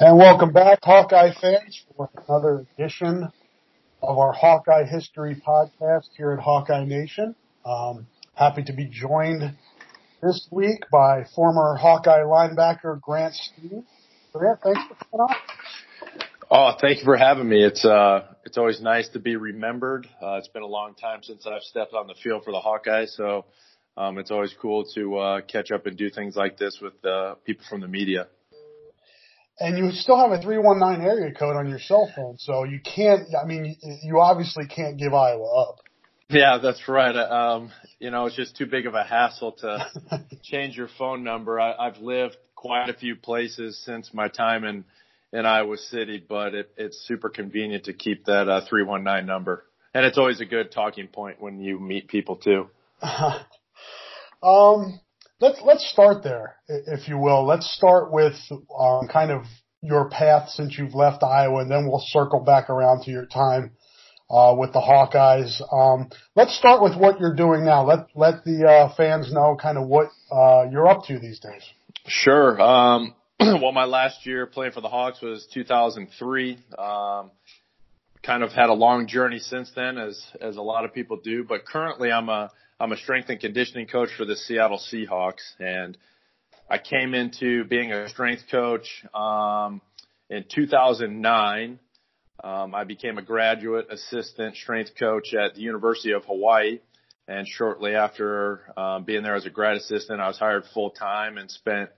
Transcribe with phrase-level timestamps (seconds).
[0.00, 3.30] And welcome back, Hawkeye fans, for another edition
[4.02, 7.34] of our Hawkeye History podcast here at Hawkeye Nation.
[7.64, 9.56] Um, happy to be joined
[10.22, 13.84] this week by former Hawkeye linebacker Grant Steen.
[14.32, 15.36] Grant, thanks for coming on.
[16.50, 17.62] Oh, thank you for having me.
[17.62, 20.06] It's uh, it's always nice to be remembered.
[20.22, 23.08] Uh, it's been a long time since I've stepped on the field for the Hawkeyes,
[23.08, 23.44] so
[23.98, 27.34] um, it's always cool to uh, catch up and do things like this with uh,
[27.44, 28.28] people from the media.
[29.60, 33.22] And you still have a 319 area code on your cell phone, so you can't,
[33.34, 35.80] I mean, you obviously can't give Iowa up.
[36.30, 37.16] Yeah, that's right.
[37.16, 39.86] Um, you know, it's just too big of a hassle to
[40.42, 41.58] change your phone number.
[41.58, 44.84] I, I've lived quite a few places since my time in,
[45.32, 49.64] in Iowa City, but it, it's super convenient to keep that uh, 319 number.
[49.94, 52.68] And it's always a good talking point when you meet people too.
[54.42, 55.00] um,
[55.40, 57.46] let's let's start there, if you will.
[57.46, 58.34] Let's start with
[58.78, 59.42] um, kind of
[59.82, 63.72] your path since you've left Iowa, and then we'll circle back around to your time
[64.30, 65.60] uh, with the Hawkeyes.
[65.72, 67.84] Um, let's start with what you're doing now.
[67.84, 71.62] Let let the uh, fans know kind of what uh, you're up to these days.
[72.06, 72.60] Sure.
[72.60, 76.58] Um, well, my last year playing for the Hawks was 2003.
[76.76, 77.30] Um,
[78.22, 81.44] kind of had a long journey since then, as as a lot of people do.
[81.44, 82.50] But currently, I'm a
[82.80, 85.98] I'm a strength and conditioning coach for the Seattle Seahawks, and
[86.70, 89.80] I came into being a strength coach um,
[90.30, 91.80] in 2009.
[92.44, 96.78] Um, I became a graduate assistant strength coach at the University of Hawaii,
[97.26, 101.36] and shortly after um, being there as a grad assistant, I was hired full time
[101.36, 101.90] and spent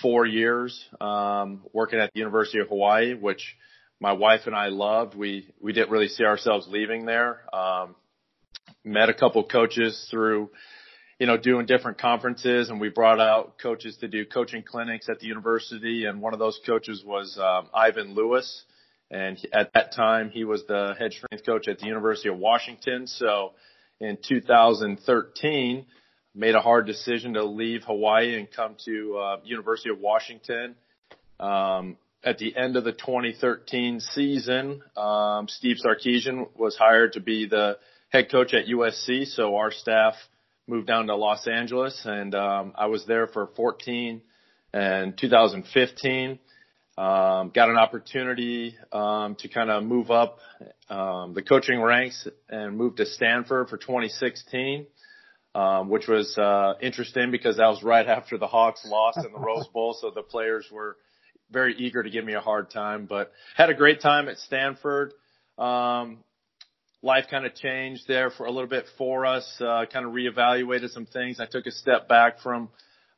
[0.00, 3.58] four years um, working at the University of Hawaii, which
[4.00, 5.14] my wife and I loved.
[5.14, 7.42] We we didn't really see ourselves leaving there.
[7.54, 7.94] Um,
[8.84, 10.50] met a couple coaches through,
[11.18, 15.20] you know, doing different conferences and we brought out coaches to do coaching clinics at
[15.20, 16.04] the university.
[16.04, 18.64] And one of those coaches was, um, Ivan Lewis.
[19.10, 23.06] And at that time, he was the head strength coach at the University of Washington.
[23.06, 23.52] So
[24.00, 25.86] in 2013,
[26.34, 30.74] made a hard decision to leave Hawaii and come to uh, University of Washington.
[31.38, 37.46] Um, at the end of the 2013 season, um, Steve Sarkisian was hired to be
[37.46, 37.78] the
[38.14, 39.26] head coach at USC.
[39.26, 40.14] So our staff
[40.68, 44.22] moved down to Los Angeles and, um, I was there for 14
[44.72, 46.38] and 2015.
[46.96, 50.38] Um, got an opportunity, um, to kind of move up,
[50.88, 54.86] um, the coaching ranks and move to Stanford for 2016.
[55.56, 59.38] Um, which was, uh, interesting because that was right after the Hawks lost in the
[59.38, 59.96] Rose Bowl.
[60.00, 60.96] So the players were
[61.50, 65.14] very eager to give me a hard time, but had a great time at Stanford.
[65.58, 66.18] Um,
[67.04, 70.88] life kind of changed there for a little bit for us, uh, kind of reevaluated
[70.88, 71.38] some things.
[71.38, 72.70] I took a step back from,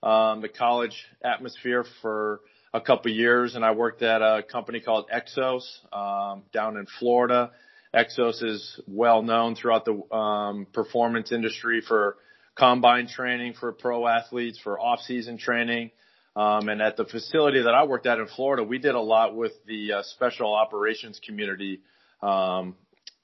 [0.03, 2.41] um, the college atmosphere for
[2.75, 5.63] a couple years and I worked at a company called Exos,
[5.95, 7.53] um, down in Florida.
[7.95, 12.17] Exos is well known throughout the, um, performance industry for
[12.57, 15.93] combine training for pro athletes, for off season training.
[16.35, 19.37] Um, and at the facility that I worked at in Florida, we did a lot
[19.37, 21.81] with the uh, special operations community
[22.21, 22.75] um,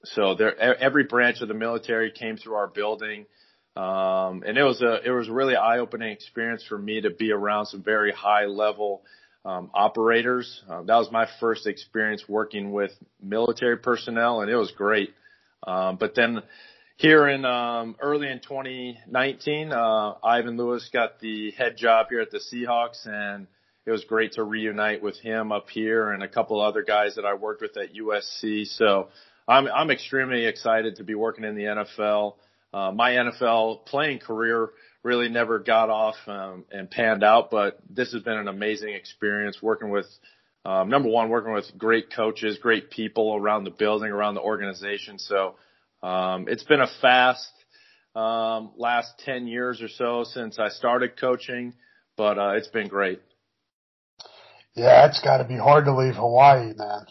[0.05, 3.25] so there, every branch of the military came through our building.
[3.75, 7.67] Um, and it was a, it was really eye-opening experience for me to be around
[7.67, 9.01] some very high level,
[9.45, 10.61] um, operators.
[10.69, 12.91] Uh, that was my first experience working with
[13.21, 15.13] military personnel and it was great.
[15.65, 16.43] Um, but then
[16.97, 22.29] here in, um, early in 2019, uh, Ivan Lewis got the head job here at
[22.29, 23.47] the Seahawks and
[23.85, 27.25] it was great to reunite with him up here and a couple other guys that
[27.25, 28.65] I worked with at USC.
[28.67, 29.09] So,
[29.47, 32.35] I'm I'm extremely excited to be working in the NFL.
[32.73, 34.69] Uh, my NFL playing career
[35.03, 39.61] really never got off um, and panned out, but this has been an amazing experience
[39.61, 40.07] working with
[40.65, 45.19] um, number one, working with great coaches, great people around the building, around the organization.
[45.19, 45.55] So
[46.03, 47.49] Um, it's been a fast
[48.13, 51.73] um, last 10 years or so since I started coaching,
[52.17, 53.21] but uh, it's been great.
[54.75, 57.05] Yeah, it's got to be hard to leave Hawaii, man.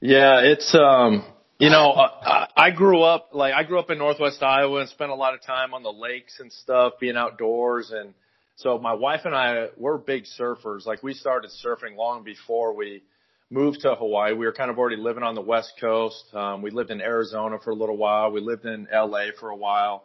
[0.00, 1.24] Yeah, it's um,
[1.62, 5.12] you know, uh, I grew up like I grew up in Northwest Iowa and spent
[5.12, 8.14] a lot of time on the lakes and stuff, being outdoors, and
[8.56, 10.86] so my wife and I we're big surfers.
[10.86, 13.04] Like we started surfing long before we
[13.48, 14.32] moved to Hawaii.
[14.32, 16.24] We were kind of already living on the West Coast.
[16.34, 18.32] Um, we lived in Arizona for a little while.
[18.32, 20.02] We lived in LA for a while.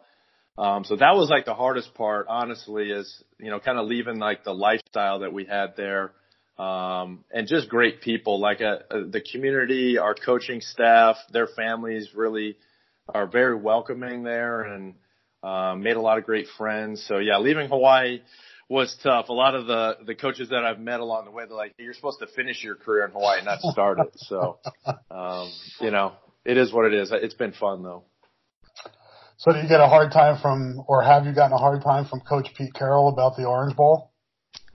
[0.56, 4.20] Um, so that was like the hardest part, honestly, is, you know, kind of leaving
[4.20, 6.12] like the lifestyle that we had there.
[6.58, 12.08] Um, and just great people like uh, uh, the community, our coaching staff, their families
[12.16, 12.56] really
[13.14, 14.94] are very welcoming there and,
[15.44, 17.04] um, made a lot of great friends.
[17.06, 18.22] So yeah, leaving Hawaii
[18.68, 19.28] was tough.
[19.28, 21.94] A lot of the, the coaches that I've met along the way, they're like, you're
[21.94, 24.12] supposed to finish your career in Hawaii, not start it.
[24.16, 24.58] So,
[25.12, 26.14] um, you know,
[26.44, 27.12] it is what it is.
[27.12, 28.02] It's been fun though.
[29.36, 32.04] So do you get a hard time from, or have you gotten a hard time
[32.06, 34.10] from Coach Pete Carroll about the Orange Bowl?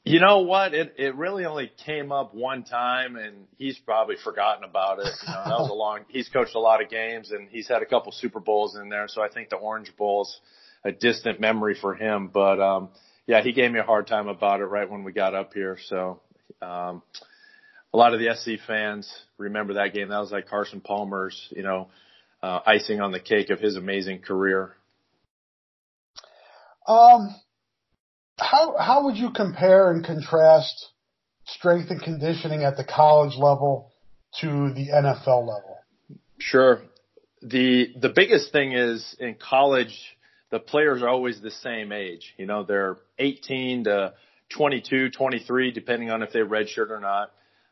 [0.05, 0.73] You know what?
[0.73, 5.07] It it really only came up one time, and he's probably forgotten about it.
[5.25, 6.01] You know, that was a long.
[6.09, 9.07] He's coached a lot of games, and he's had a couple Super Bowls in there.
[9.07, 10.41] So I think the Orange Bowl's
[10.83, 12.29] a distant memory for him.
[12.33, 12.89] But um,
[13.27, 15.77] yeah, he gave me a hard time about it right when we got up here.
[15.87, 16.19] So
[16.61, 17.01] um,
[17.93, 20.09] a lot of the SC fans remember that game.
[20.09, 21.87] That was like Carson Palmer's, you know,
[22.41, 24.75] uh, icing on the cake of his amazing career.
[26.85, 27.33] Um,
[28.43, 30.89] how how would you compare and contrast
[31.45, 33.91] strength and conditioning at the college level
[34.41, 35.77] to the NFL level?
[36.39, 36.81] Sure.
[37.41, 39.97] The the biggest thing is in college
[40.53, 42.35] the players are always the same age.
[42.37, 44.13] You know, they're 18 to
[44.55, 47.31] 22, 23 depending on if they redshirt or not.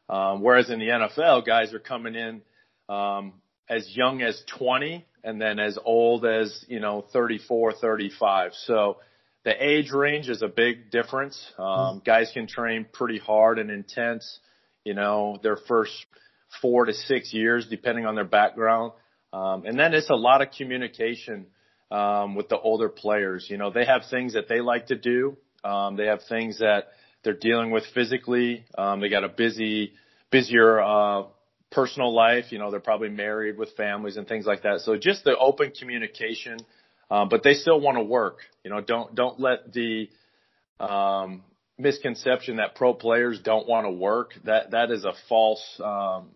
[0.10, 2.42] Um, whereas in the NFL, guys are coming in
[2.90, 3.34] um,
[3.70, 8.54] as young as 20 and then as old as, you know, 34, 35.
[8.66, 8.98] So
[9.44, 11.52] the age range is a big difference.
[11.58, 11.98] Um, mm-hmm.
[12.06, 14.40] guys can train pretty hard and intense,
[14.84, 15.94] you know, their first
[16.62, 18.92] four to six years, depending on their background.
[19.34, 21.48] Um, and then it's a lot of communication,
[21.90, 23.48] um, with the older players.
[23.50, 25.38] You know, they have things that they like to do.
[25.64, 26.90] Um, they have things that
[27.24, 28.66] they're dealing with physically.
[28.78, 29.94] Um, they got a busy,
[30.32, 31.24] busier, uh,
[31.72, 32.52] personal life.
[32.52, 34.82] You know, they're probably married with families and things like that.
[34.82, 36.60] So just the open communication,
[37.12, 38.40] um, but they still want to work.
[38.64, 40.10] You know, don't don't let the
[40.80, 41.44] um,
[41.78, 44.32] misconception that pro players don't want to work.
[44.46, 46.30] That that is a false um,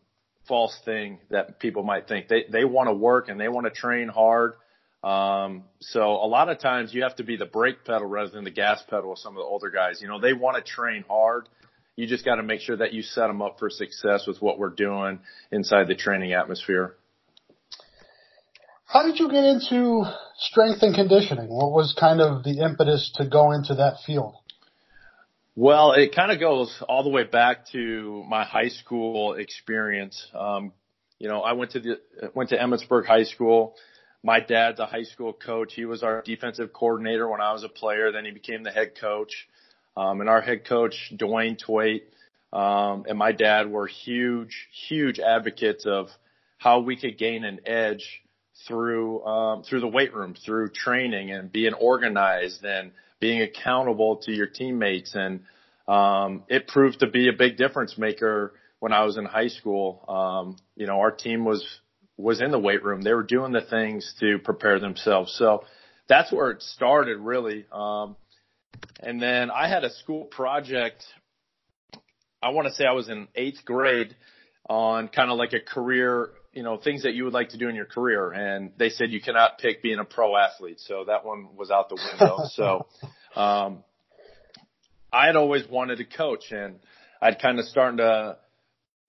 [0.50, 2.28] false thing that people might think.
[2.28, 4.54] They they want to work and they want to train hard.
[5.02, 8.44] Um, so a lot of times you have to be the brake pedal rather than
[8.44, 10.02] the gas pedal with some of the older guys.
[10.02, 11.48] You know, they want to train hard.
[11.96, 14.60] You just got to make sure that you set them up for success with what
[14.60, 15.20] we're doing
[15.52, 16.96] inside the training atmosphere.
[18.88, 20.04] How did you get into
[20.38, 21.50] strength and conditioning?
[21.50, 24.36] What was kind of the impetus to go into that field?
[25.56, 30.28] Well, it kind of goes all the way back to my high school experience.
[30.34, 30.72] Um,
[31.18, 32.00] you know, I went to the
[32.36, 33.76] went to Emmetsburg High School.
[34.24, 35.74] My dad's a high school coach.
[35.74, 38.12] He was our defensive coordinator when I was a player.
[38.12, 39.48] Then he became the head coach.
[39.98, 42.02] Um, and our head coach, Dwayne Twait,
[42.52, 46.10] um, and my dad were huge, huge advocates of
[46.58, 48.22] how we could gain an edge
[48.68, 54.32] through um, through the weight room, through training and being organized and being accountable to
[54.32, 55.16] your teammates.
[55.16, 55.42] And
[55.88, 60.06] um, it proved to be a big difference maker when I was in high school.
[60.08, 61.66] Um, you know, our team was
[62.18, 63.02] was in the weight room.
[63.02, 65.36] They were doing the things to prepare themselves.
[65.38, 65.64] So
[66.08, 67.66] that's where it started really.
[67.72, 68.16] Um,
[69.00, 71.04] and then I had a school project.
[72.42, 74.16] I want to say I was in eighth grade
[74.70, 77.68] on kind of like a career you know, things that you would like to do
[77.68, 78.32] in your career.
[78.32, 80.80] And they said you cannot pick being a pro athlete.
[80.80, 82.38] So that one was out the window.
[82.50, 82.88] so,
[83.40, 83.84] um,
[85.12, 86.80] I had always wanted to coach and
[87.22, 88.38] I'd kind of started to,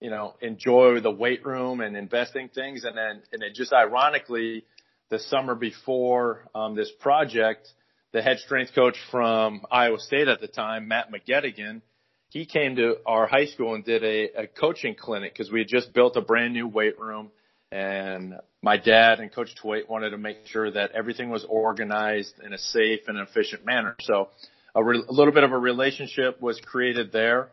[0.01, 2.83] you know, enjoy the weight room and investing things.
[2.83, 4.65] And then, and it just ironically,
[5.09, 7.67] the summer before, um, this project,
[8.11, 11.81] the head strength coach from Iowa State at the time, Matt McGettigan,
[12.29, 15.67] he came to our high school and did a, a coaching clinic because we had
[15.69, 17.31] just built a brand new weight room
[17.71, 22.53] and my dad and Coach Twait wanted to make sure that everything was organized in
[22.53, 23.95] a safe and efficient manner.
[24.01, 24.29] So
[24.73, 27.49] a, re- a little bit of a relationship was created there.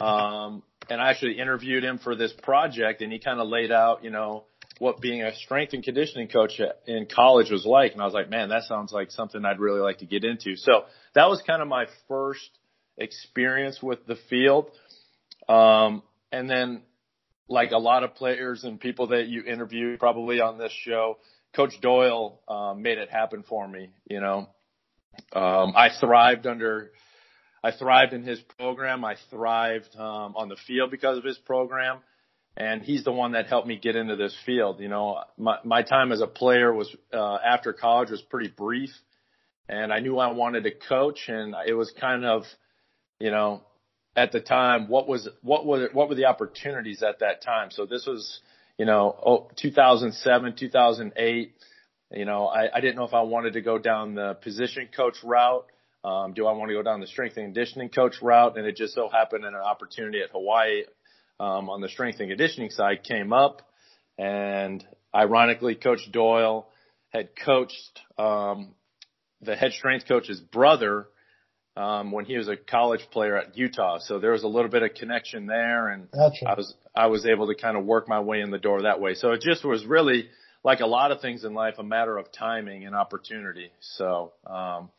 [0.00, 4.04] Um, and I actually interviewed him for this project and he kind of laid out,
[4.04, 4.44] you know,
[4.78, 7.92] what being a strength and conditioning coach in college was like.
[7.92, 10.56] And I was like, man, that sounds like something I'd really like to get into.
[10.56, 10.84] So
[11.14, 12.48] that was kind of my first
[12.96, 14.70] experience with the field.
[15.48, 16.82] Um, and then
[17.48, 21.18] like a lot of players and people that you interview probably on this show,
[21.54, 23.90] Coach Doyle um, made it happen for me.
[24.08, 24.48] You know,
[25.32, 26.92] um, I thrived under,
[27.64, 29.04] I thrived in his program.
[29.04, 31.98] I thrived um, on the field because of his program,
[32.56, 34.80] and he's the one that helped me get into this field.
[34.80, 38.90] You know, my my time as a player was uh, after college was pretty brief,
[39.68, 42.44] and I knew I wanted to coach, and it was kind of,
[43.18, 43.62] you know,
[44.18, 47.70] at the time what was what were what were the opportunities at that time.
[47.70, 48.40] So this was
[48.78, 51.54] you know, oh, 2007, 2008,
[52.12, 55.16] you know, I, I didn't know if I wanted to go down the position coach
[55.24, 55.66] route.
[56.04, 58.56] Um, do I want to go down the strength and conditioning coach route?
[58.56, 60.84] And it just so happened an opportunity at Hawaii
[61.40, 63.62] um, on the strength and conditioning side came up,
[64.16, 64.84] and
[65.14, 66.68] ironically, Coach Doyle
[67.10, 68.74] had coached um,
[69.40, 71.08] the head strength coach's brother
[71.78, 73.98] um, when he was a college player at Utah.
[74.00, 76.48] So there was a little bit of connection there, and gotcha.
[76.48, 79.00] I was I was able to kind of work my way in the door that
[79.00, 79.14] way.
[79.14, 80.28] So it just was really
[80.64, 83.70] like a lot of things in life, a matter of timing and opportunity.
[83.80, 84.90] So, um,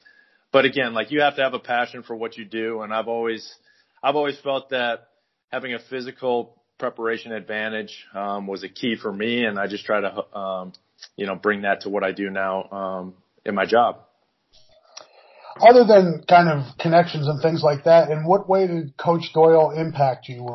[0.53, 3.09] but again, like you have to have a passion for what you do, and I've
[3.09, 3.53] always
[4.01, 5.09] I've always felt that
[5.51, 10.00] having a physical preparation advantage um, was a key for me, and I just try
[10.00, 10.74] to um,
[11.17, 13.13] you know bring that to what I do now um,
[13.45, 13.98] in my job
[15.62, 19.72] other than kind of connections and things like that, in what way did Coach Doyle
[19.72, 20.48] impact you?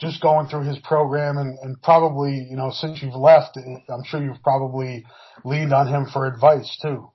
[0.00, 4.22] Just going through his program and, and probably, you know, since you've left, I'm sure
[4.22, 5.04] you've probably
[5.44, 7.10] leaned on him for advice too.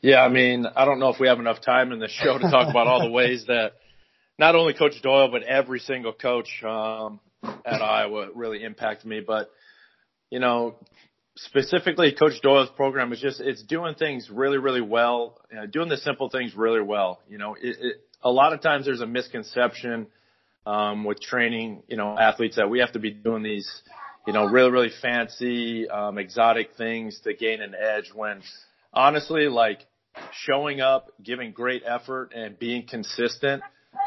[0.00, 2.50] Yeah, I mean, I don't know if we have enough time in the show to
[2.50, 3.72] talk about all the ways that
[4.38, 9.22] not only Coach Doyle, but every single coach um, at Iowa really impacted me.
[9.26, 9.48] But,
[10.28, 10.76] you know,
[11.36, 15.96] specifically Coach Doyle's program is just it's doing things really really well, uh, doing the
[15.96, 17.20] simple things really well.
[17.28, 20.06] You know, it, it, a lot of times there's a misconception
[20.66, 23.68] um, with training, you know, athletes that we have to be doing these,
[24.26, 28.10] you know, really really fancy, um, exotic things to gain an edge.
[28.14, 28.42] When
[28.92, 29.80] honestly, like
[30.32, 33.62] showing up, giving great effort, and being consistent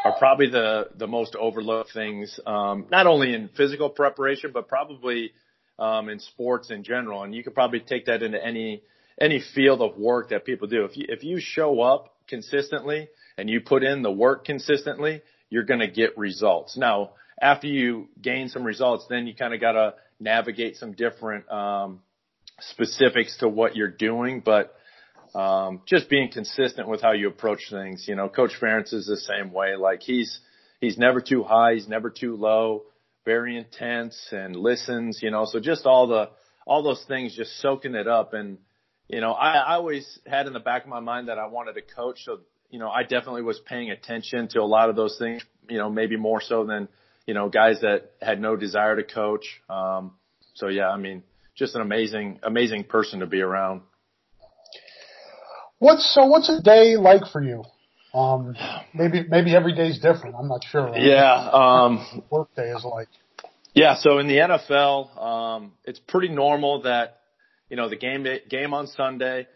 [0.05, 5.33] are probably the the most overlooked things, um, not only in physical preparation, but probably
[5.79, 7.23] um, in sports in general.
[7.23, 8.81] And you could probably take that into any
[9.19, 10.85] any field of work that people do.
[10.85, 15.63] If you if you show up consistently and you put in the work consistently, you're
[15.63, 16.77] going to get results.
[16.77, 21.49] Now, after you gain some results, then you kind of got to navigate some different
[21.51, 22.01] um,
[22.59, 24.75] specifics to what you're doing, but
[25.35, 28.05] um, just being consistent with how you approach things.
[28.07, 29.75] You know, Coach Ferentz is the same way.
[29.75, 30.39] Like he's
[30.81, 32.83] he's never too high, he's never too low
[33.27, 36.29] very intense and listens, you know, so just all the,
[36.65, 38.33] all those things, just soaking it up.
[38.33, 38.57] And,
[39.09, 41.73] you know, I, I always had in the back of my mind that I wanted
[41.73, 42.23] to coach.
[42.23, 45.77] So, you know, I definitely was paying attention to a lot of those things, you
[45.77, 46.87] know, maybe more so than,
[47.25, 49.45] you know, guys that had no desire to coach.
[49.69, 50.13] Um,
[50.53, 53.81] so yeah, I mean, just an amazing, amazing person to be around.
[55.79, 56.25] What's so?
[56.27, 57.65] What's a day like for you?
[58.17, 58.55] Um,
[58.95, 60.35] maybe maybe every day's different.
[60.35, 60.85] I'm not sure.
[60.85, 61.01] Right?
[61.01, 61.49] Yeah.
[61.53, 63.09] Um, work day is like.
[63.73, 63.95] Yeah.
[63.95, 67.19] So in the NFL, um, it's pretty normal that
[67.69, 69.47] you know the game game on Sunday.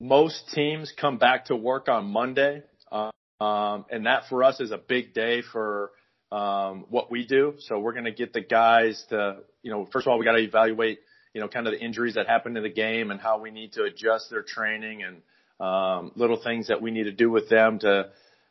[0.00, 4.78] Most teams come back to work on Monday, um, and that for us is a
[4.78, 5.90] big day for
[6.32, 7.54] um, what we do.
[7.58, 10.32] So we're going to get the guys to you know first of all we got
[10.32, 11.00] to evaluate
[11.34, 13.74] you know kind of the injuries that happened in the game and how we need
[13.74, 15.18] to adjust their training and
[15.62, 18.08] um, little things that we need to do with them to,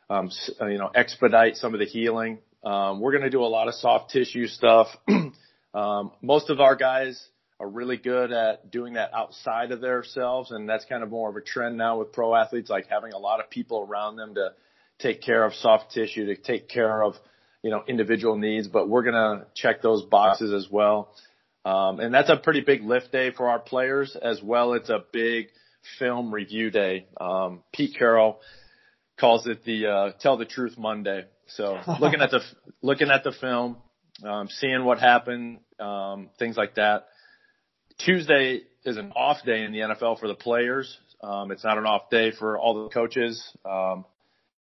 [0.08, 2.38] um, uh, you know, expedite some of the healing.
[2.64, 4.86] Um, we're going to do a lot of soft tissue stuff.
[5.74, 7.22] um, most of our guys
[7.60, 11.36] are really good at doing that outside of themselves, and that's kind of more of
[11.36, 14.52] a trend now with pro athletes, like having a lot of people around them to
[14.98, 17.14] take care of soft tissue, to take care of,
[17.62, 18.68] you know, individual needs.
[18.68, 21.12] But we're going to check those boxes as well.
[21.64, 24.72] Um, and that's a pretty big lift day for our players as well.
[24.72, 25.48] It's a big
[25.98, 27.06] film review day.
[27.20, 28.40] Um, Pete Carroll
[29.18, 31.24] calls it the uh, Tell the Truth Monday.
[31.48, 32.40] So looking at the
[32.80, 33.76] looking at the film,
[34.24, 37.06] um, seeing what happened, um, things like that.
[37.98, 40.98] Tuesday is an off day in the NFL for the players.
[41.22, 43.44] Um, it's not an off day for all the coaches.
[43.64, 44.04] Um,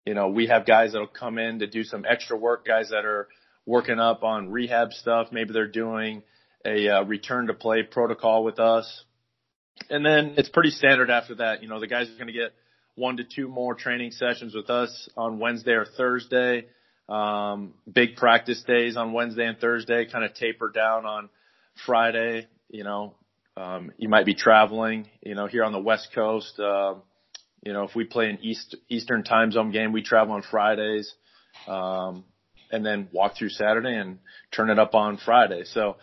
[0.05, 3.05] you know, we have guys that'll come in to do some extra work, guys that
[3.05, 3.27] are
[3.65, 5.29] working up on rehab stuff.
[5.33, 6.23] Maybe they're doing
[6.65, 9.05] a uh, return to play protocol with us
[9.90, 11.62] and then it's pretty standard after that.
[11.62, 12.52] You know, the guys are going to get
[12.95, 16.66] one to two more training sessions with us on Wednesday or Thursday.
[17.09, 21.28] Um, big practice days on Wednesday and Thursday, kind of taper down on
[21.85, 22.49] Friday.
[22.68, 23.14] You know,
[23.56, 26.59] um, you might be traveling, you know, here on the West Coast.
[26.59, 26.95] Uh,
[27.62, 31.14] you know, if we play an East, Eastern time zone game, we travel on Fridays.
[31.68, 32.25] Um,
[32.71, 34.18] and then walk through Saturday and
[34.50, 35.62] turn it up on Friday.
[35.64, 35.97] So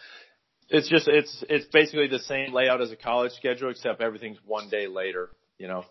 [0.74, 4.70] It's just it's it's basically the same layout as a college schedule, except everything's one
[4.70, 5.30] day later.
[5.60, 5.86] You know.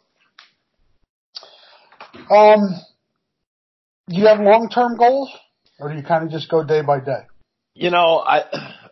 [2.28, 2.68] Um,
[4.08, 5.30] do you have long term goals,
[5.78, 7.22] or do you kind of just go day by day?
[7.74, 8.42] You know, I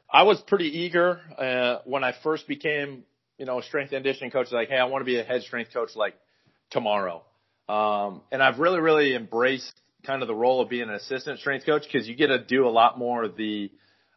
[0.09, 3.02] I was pretty eager uh, when I first became
[3.37, 4.52] you know a strength and conditioning coach.
[4.52, 6.14] Like, hey, I want to be a head strength coach like
[6.70, 7.25] tomorrow.
[7.68, 9.75] Um, and I've really really embraced
[10.06, 12.68] kind of the role of being an assistant strength coach because you get to do
[12.68, 13.73] a lot more of the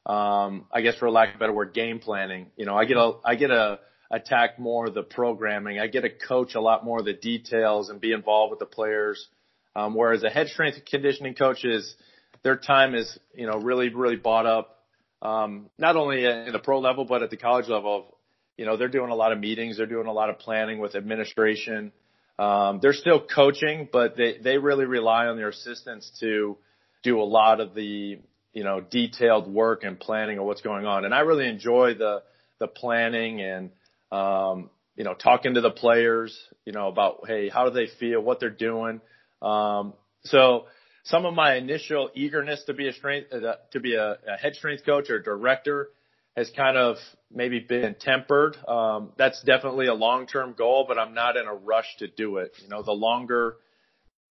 [0.06, 2.48] um, I guess for lack of a better word, game planning.
[2.58, 3.80] You know, I get a, I get a
[4.12, 5.80] attack more the programming.
[5.80, 8.66] I get to coach a lot more of the details and be involved with the
[8.66, 9.28] players.
[9.76, 11.96] Um, whereas a head strength and conditioning coach is,
[12.44, 14.84] their time is, you know, really, really bought up,
[15.22, 18.18] um, not only in the pro level, but at the college level.
[18.58, 19.78] You know, they're doing a lot of meetings.
[19.78, 21.92] They're doing a lot of planning with administration.
[22.38, 26.58] Um, they're still coaching, but they, they really rely on their assistants to
[27.04, 28.20] do a lot of the,
[28.54, 31.06] you know, detailed work and planning of what's going on.
[31.06, 32.24] And I really enjoy the,
[32.60, 33.72] the planning and,
[34.12, 38.22] um, you know, talking to the players, you know, about, hey, how do they feel,
[38.22, 39.02] what they're doing.
[39.42, 39.94] Um,
[40.24, 40.66] so
[41.04, 44.56] some of my initial eagerness to be a strength, uh, to be a, a head
[44.56, 45.90] strength coach or director
[46.38, 46.98] has kind of
[47.32, 48.56] maybe been tempered.
[48.68, 52.54] Um, that's definitely a long-term goal, but I'm not in a rush to do it.
[52.62, 53.58] You know, the longer,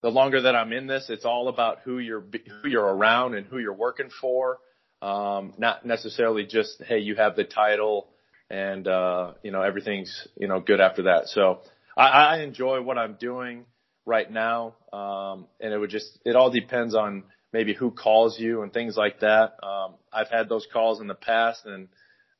[0.01, 2.23] the longer that I'm in this, it's all about who you're
[2.61, 4.59] who you're around and who you're working for.
[5.01, 8.07] Um, not necessarily just hey, you have the title
[8.49, 11.27] and uh, you know everything's you know good after that.
[11.27, 11.61] So
[11.95, 13.65] I, I enjoy what I'm doing
[14.05, 18.61] right now, um, and it would just it all depends on maybe who calls you
[18.61, 19.55] and things like that.
[19.63, 21.87] Um, I've had those calls in the past, and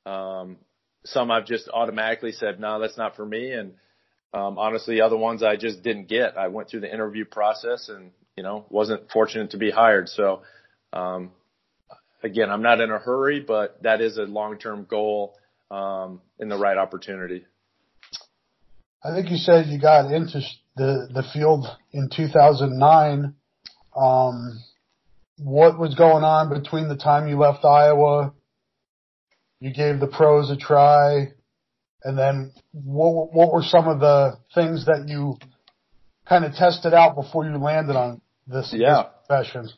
[0.06, 0.58] um,
[1.06, 3.74] some I've just automatically said no, that's not for me, and
[4.34, 6.38] um, honestly, other ones I just didn't get.
[6.38, 10.08] I went through the interview process and, you know, wasn't fortunate to be hired.
[10.08, 10.42] So,
[10.94, 11.32] um,
[12.24, 15.36] again, I'm not in a hurry, but that is a long-term goal,
[15.70, 17.46] um, in the right opportunity.
[19.04, 20.42] I think you said you got into
[20.78, 23.34] the, the field in 2009.
[23.96, 24.63] Um,
[25.38, 28.34] what was going on between the time you left Iowa?
[29.60, 31.34] You gave the pros a try
[32.04, 35.38] and then what, what were some of the things that you
[36.28, 39.04] kind of tested out before you landed on this, yeah.
[39.04, 39.70] this profession?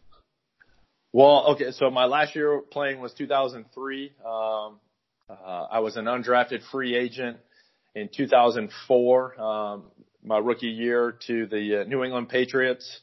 [1.11, 4.13] Well, okay, so my last year playing was 2003.
[4.25, 4.79] Um,
[5.29, 7.37] uh, I was an undrafted free agent
[7.95, 9.83] in 2004, um,
[10.23, 12.99] my rookie year to the uh, New England Patriots.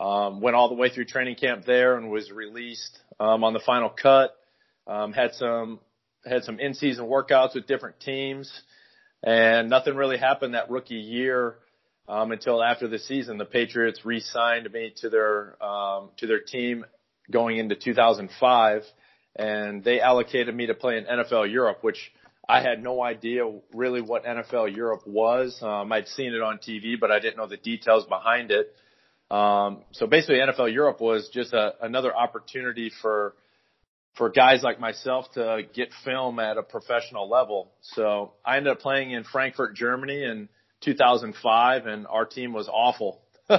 [0.00, 3.60] Um, went all the way through training camp there and was released um, on the
[3.60, 4.34] final cut.
[4.86, 5.78] Um, had some
[6.26, 8.50] had some in-season workouts with different teams,
[9.22, 11.56] and nothing really happened that rookie year
[12.08, 13.38] um, until after the season.
[13.38, 16.84] The Patriots re-signed me to their um, to their team
[17.30, 18.82] going into 2005,
[19.36, 22.12] and they allocated me to play in NFL Europe, which
[22.48, 25.58] I had no idea really what NFL Europe was.
[25.62, 28.74] Um, I'd seen it on TV, but I didn't know the details behind it.
[29.30, 33.34] Um, so basically, NFL Europe was just a, another opportunity for
[34.16, 37.72] for guys like myself to get film at a professional level.
[37.82, 40.48] So I ended up playing in Frankfurt, Germany in
[40.82, 43.20] 2005 and our team was awful.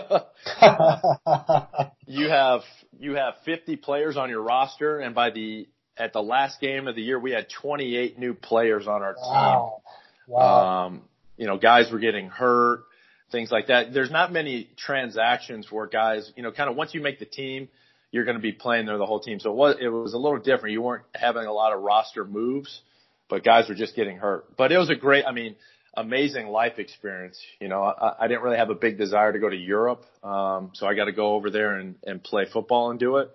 [2.08, 2.62] you have,
[2.98, 6.96] you have 50 players on your roster and by the, at the last game of
[6.96, 9.24] the year, we had 28 new players on our team.
[9.24, 9.82] Wow.
[10.28, 10.86] Wow.
[10.86, 11.02] Um,
[11.38, 12.84] you know, guys were getting hurt,
[13.32, 13.94] things like that.
[13.94, 17.68] There's not many transactions where guys, you know, kind of once you make the team,
[18.12, 19.40] you're going to be playing there the whole team.
[19.40, 20.74] So it was, it was a little different.
[20.74, 22.82] You weren't having a lot of roster moves,
[23.30, 24.56] but guys were just getting hurt.
[24.58, 25.56] But it was a great, I mean,
[25.96, 27.40] amazing life experience.
[27.60, 30.06] You know, I, I didn't really have a big desire to go to Europe.
[30.24, 33.32] Um, so I got to go over there and, and play football and do it.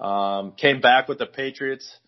[0.00, 1.98] Um, came back with the Patriots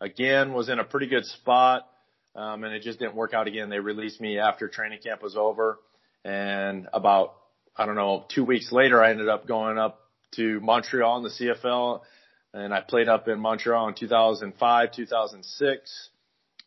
[0.00, 1.88] again, was in a pretty good spot.
[2.34, 3.70] Um, and it just didn't work out again.
[3.70, 5.78] They released me after training camp was over.
[6.24, 7.34] And about,
[7.76, 10.05] I don't know, two weeks later, I ended up going up
[10.36, 12.00] to Montreal in the CFL,
[12.54, 16.08] and I played up in Montreal in 2005, 2006,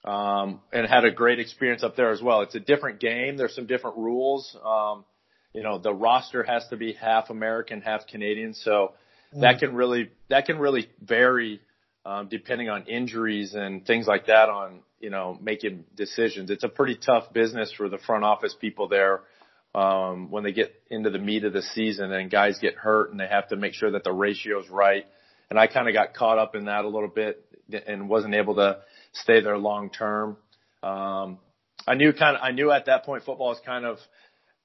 [0.06, 2.42] um, and had a great experience up there as well.
[2.42, 3.38] It's a different game.
[3.38, 4.56] There's some different rules.
[4.64, 5.06] Um,
[5.54, 8.94] you know, the roster has to be half American, half Canadian, so
[9.36, 9.42] mm.
[9.42, 11.60] that can really that can really vary
[12.06, 16.50] um, depending on injuries and things like that on you know making decisions.
[16.50, 19.22] It's a pretty tough business for the front office people there
[19.76, 23.20] um, when they get into the meat of the season and guys get hurt and
[23.20, 25.06] they have to make sure that the ratio is right.
[25.50, 27.46] And I kind of got caught up in that a little bit
[27.88, 28.80] and wasn't able to
[29.14, 30.38] stay there long term.
[30.82, 31.40] Um,
[31.88, 33.98] I knew kind of, I knew at that point football was kind of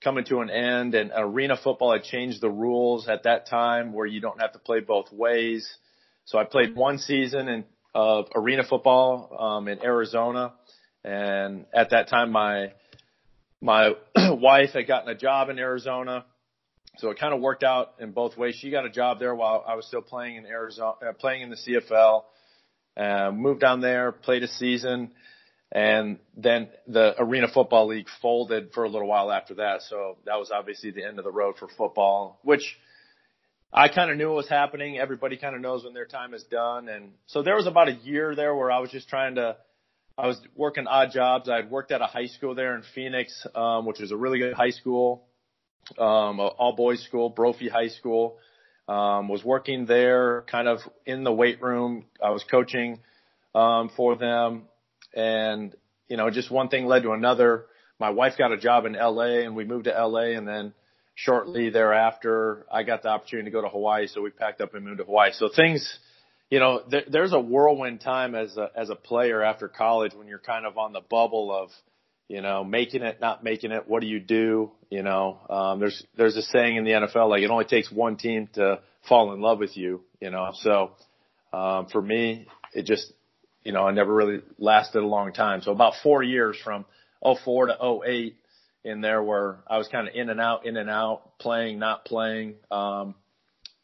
[0.03, 4.07] coming to an end and arena football had changed the rules at that time where
[4.07, 5.79] you don't have to play both ways.
[6.27, 7.64] So I played one season in
[7.95, 10.53] of arena football um, in Arizona,
[11.05, 12.73] and at that time my
[13.64, 16.27] my wife had gotten a job in Arizona,
[16.98, 18.57] so it kind of worked out in both ways.
[18.57, 21.50] She got a job there while I was still playing in Arizona, uh, playing in
[21.50, 22.24] the CFL.
[22.96, 25.11] Uh, moved down there, played a season,
[25.72, 29.83] and then the Arena Football League folded for a little while after that.
[29.83, 32.77] So that was obviously the end of the road for football, which
[33.72, 34.98] I kind of knew was happening.
[34.98, 36.88] Everybody kind of knows when their time is done.
[36.88, 39.57] And so there was about a year there where I was just trying to,
[40.16, 41.48] I was working odd jobs.
[41.48, 44.38] I had worked at a high school there in Phoenix, um, which was a really
[44.38, 45.24] good high school,
[45.98, 48.38] um, all boys school, Brophy High School.
[48.87, 52.05] Um, was working there kind of in the weight room.
[52.22, 53.00] I was coaching,
[53.55, 54.64] um, for them
[55.14, 55.74] and,
[56.09, 57.64] you know, just one thing led to another.
[57.98, 60.74] My wife got a job in LA and we moved to LA and then
[61.14, 64.07] shortly thereafter, I got the opportunity to go to Hawaii.
[64.07, 65.33] So we packed up and moved to Hawaii.
[65.33, 65.98] So things,
[66.50, 70.28] you know, there, there's a whirlwind time as a, as a player after college when
[70.28, 71.70] you're kind of on the bubble of,
[72.28, 73.88] you know, making it, not making it.
[73.88, 74.72] What do you do?
[74.90, 78.16] You know, um, there's, there's a saying in the NFL, like it only takes one
[78.16, 80.92] team to fall in love with you, you know, so,
[81.52, 83.12] um, for me, it just,
[83.62, 85.62] you know, I never really lasted a long time.
[85.62, 86.85] So about four years from
[87.22, 88.37] 04 to 08
[88.85, 92.04] in there where I was kind of in and out, in and out, playing, not
[92.04, 92.57] playing.
[92.70, 93.14] Um,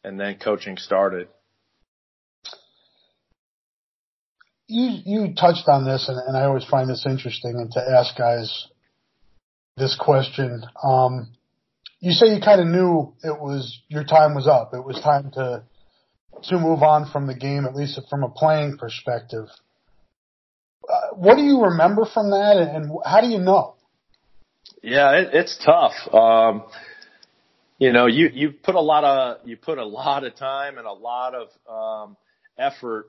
[0.03, 1.27] and then coaching started.
[4.71, 8.17] You, you touched on this and, and I always find this interesting and to ask
[8.17, 8.67] guys
[9.75, 10.63] this question.
[10.81, 11.33] Um,
[11.99, 14.71] you say you kind of knew it was, your time was up.
[14.73, 15.63] It was time to,
[16.43, 19.47] to move on from the game, at least from a playing perspective.
[20.87, 23.75] Uh, what do you remember from that and how do you know?
[24.81, 25.93] Yeah, it, it's tough.
[26.13, 26.63] Um,
[27.77, 30.87] you know, you, you put a lot of, you put a lot of time and
[30.87, 32.17] a lot of, um,
[32.57, 33.07] effort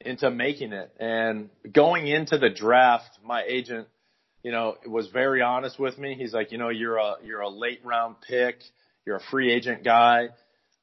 [0.00, 0.92] into making it.
[0.98, 3.88] And going into the draft, my agent,
[4.42, 6.14] you know, was very honest with me.
[6.14, 8.60] He's like, you know, you're a, you're a late round pick.
[9.04, 10.28] You're a free agent guy.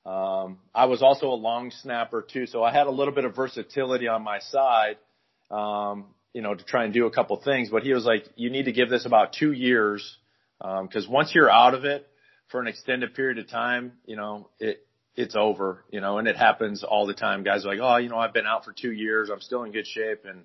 [0.06, 3.36] Um, I was also a long snapper too, so I had a little bit of
[3.36, 4.97] versatility on my side,
[5.49, 7.69] um, you know, to try and do a couple things.
[7.69, 10.17] But he was like, you need to give this about two years
[10.60, 12.08] because um, once you're out of it
[12.49, 14.85] for an extended period of time, you know, it,
[15.15, 17.43] it's over, you know, and it happens all the time.
[17.43, 19.30] Guys are like, oh, you know, I've been out for two years.
[19.32, 20.25] I'm still in good shape.
[20.25, 20.43] And,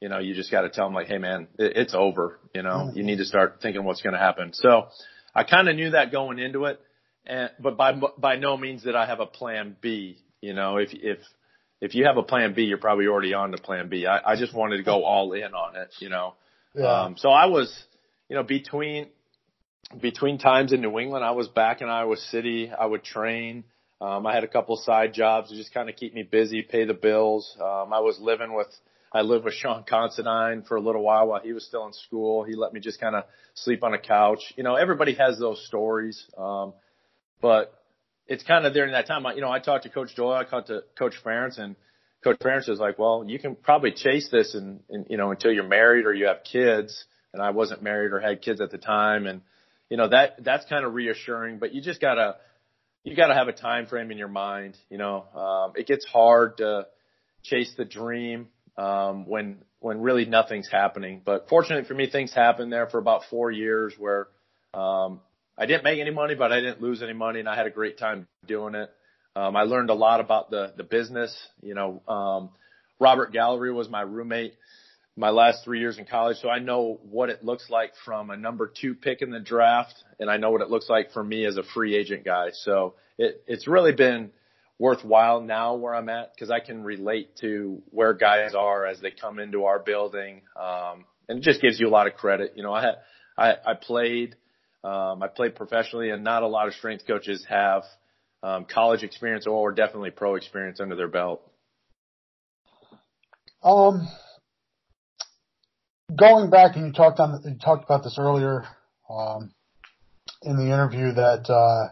[0.00, 2.38] you know, you just got to tell them like, hey man, it, it's over.
[2.54, 2.96] You know, mm-hmm.
[2.96, 4.52] you need to start thinking what's going to happen.
[4.52, 4.88] So
[5.34, 6.80] I kind of knew that going into it.
[7.26, 10.18] And, but by, by no means that I have a plan B.
[10.40, 11.18] You know, if, if,
[11.80, 14.06] if you have a plan B, you're probably already on to plan B.
[14.06, 16.34] I, I just wanted to go all in on it, you know.
[16.74, 17.02] Yeah.
[17.02, 17.72] Um, so I was,
[18.28, 19.08] you know, between
[20.00, 22.70] between times in New England, I was back in Iowa City.
[22.70, 23.64] I would train.
[24.00, 26.84] Um, I had a couple side jobs to just kind of keep me busy, pay
[26.84, 27.56] the bills.
[27.60, 28.68] Um, I was living with,
[29.12, 32.44] I lived with Sean Considine for a little while while he was still in school.
[32.44, 34.52] He let me just kind of sleep on a couch.
[34.56, 36.24] You know, everybody has those stories.
[36.36, 36.74] Um,
[37.40, 37.74] but
[38.28, 40.44] it's kind of during that time, I, you know, I talked to Coach Doyle, I
[40.44, 41.74] talked to Coach Ferentz and
[42.22, 45.52] Coach Ferentz was like, well, you can probably chase this and, and, you know, until
[45.52, 47.04] you're married or you have kids.
[47.32, 49.26] And I wasn't married or had kids at the time.
[49.26, 49.42] And,
[49.88, 52.36] you know, that, that's kind of reassuring, but you just gotta,
[53.04, 54.76] you gotta have a time frame in your mind.
[54.90, 56.86] You know, um, it gets hard to
[57.42, 61.22] chase the dream, um, when, when really nothing's happening.
[61.24, 64.28] But fortunately for me, things happened there for about four years where,
[64.74, 65.20] um,
[65.56, 67.70] I didn't make any money, but I didn't lose any money and I had a
[67.70, 68.90] great time doing it.
[69.34, 71.36] Um, I learned a lot about the, the business.
[71.62, 72.50] You know, um,
[73.00, 74.54] Robert Gallery was my roommate
[75.18, 78.36] my last three years in college, so I know what it looks like from a
[78.36, 81.44] number two pick in the draft, and I know what it looks like for me
[81.44, 82.50] as a free agent guy.
[82.52, 84.30] So it, it's really been
[84.78, 89.10] worthwhile now where I'm at because I can relate to where guys are as they
[89.10, 92.52] come into our building, um, and it just gives you a lot of credit.
[92.54, 92.92] You know, I
[93.36, 94.36] I, I played
[94.84, 97.82] um, I played professionally, and not a lot of strength coaches have
[98.44, 101.42] um, college experience or definitely pro experience under their belt.
[103.64, 104.06] Um,
[106.14, 108.64] going back, and you talked on you talked about this earlier
[109.10, 109.52] um,
[110.42, 111.88] in the interview that uh,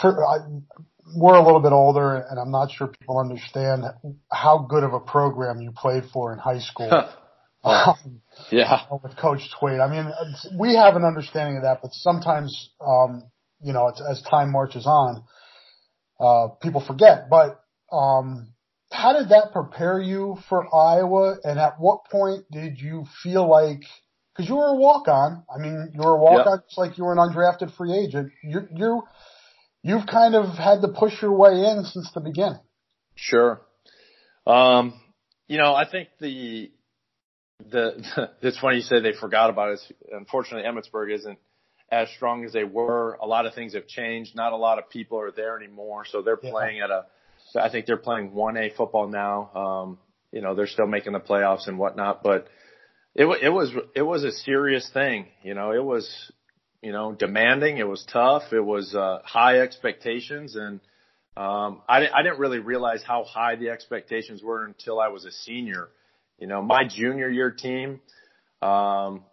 [0.00, 0.38] for, I,
[1.16, 3.84] we're a little bit older, and I'm not sure people understand
[4.30, 6.90] how good of a program you played for in high school.
[7.64, 9.80] um, yeah, with Coach Twait.
[9.80, 10.12] I mean,
[10.58, 13.24] we have an understanding of that, but sometimes, um,
[13.62, 15.24] you know, as time marches on,
[16.20, 17.28] uh, people forget.
[17.30, 17.60] But
[17.90, 18.48] um,
[18.90, 21.36] how did that prepare you for Iowa?
[21.44, 23.82] And at what point did you feel like,
[24.36, 25.44] cause you were a walk on.
[25.54, 26.64] I mean, you were a walk on yep.
[26.66, 28.32] just like you were an undrafted free agent.
[28.42, 29.02] You, you,
[29.82, 32.60] you've kind of had to push your way in since the beginning.
[33.14, 33.60] Sure.
[34.46, 34.94] Um,
[35.48, 36.70] you know, I think the
[37.70, 39.80] the it's funny you say they forgot about it.
[40.12, 41.38] Unfortunately, Emmetsburg isn't
[41.90, 43.18] as strong as they were.
[43.20, 44.34] A lot of things have changed.
[44.36, 46.50] Not a lot of people are there anymore, so they're yeah.
[46.50, 47.06] playing at a.
[47.56, 49.50] I think they're playing one A football now.
[49.54, 49.98] Um,
[50.32, 52.48] you know, they're still making the playoffs and whatnot, but
[53.14, 55.26] it it was it was a serious thing.
[55.42, 56.32] You know, it was
[56.82, 57.78] you know demanding.
[57.78, 58.52] It was tough.
[58.52, 60.80] It was uh, high expectations, and
[61.36, 65.32] um, I I didn't really realize how high the expectations were until I was a
[65.32, 65.88] senior.
[66.38, 68.00] You know, my junior year team,
[68.62, 69.24] um,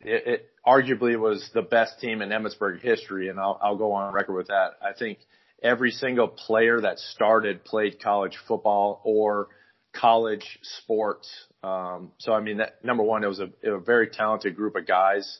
[0.00, 4.14] it, it arguably was the best team in Emmetsburg history, and I'll, I'll go on
[4.14, 4.72] record with that.
[4.82, 5.18] I think
[5.62, 9.48] every single player that started played college football or
[9.92, 11.30] college sports.
[11.62, 14.86] Um, so I mean, that, number one, it was a, a very talented group of
[14.86, 15.38] guys.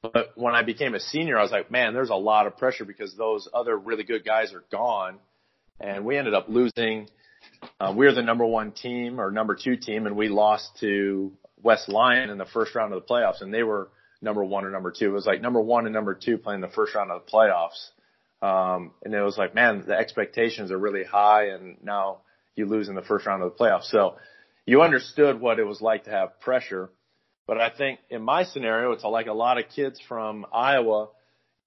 [0.00, 2.84] But when I became a senior, I was like, man, there's a lot of pressure
[2.84, 5.18] because those other really good guys are gone,
[5.80, 7.08] and we ended up losing
[7.80, 11.32] uh, we were the number one team or number two team, and we lost to
[11.62, 14.70] West Lyon in the first round of the playoffs, and they were number one or
[14.70, 15.06] number two.
[15.06, 17.90] It was like number one and number two playing the first round of the playoffs.
[18.40, 22.18] Um, and it was like, man, the expectations are really high, and now
[22.54, 23.84] you lose in the first round of the playoffs.
[23.84, 24.16] So
[24.66, 26.90] you understood what it was like to have pressure.
[27.46, 31.08] But I think in my scenario, it's like a lot of kids from Iowa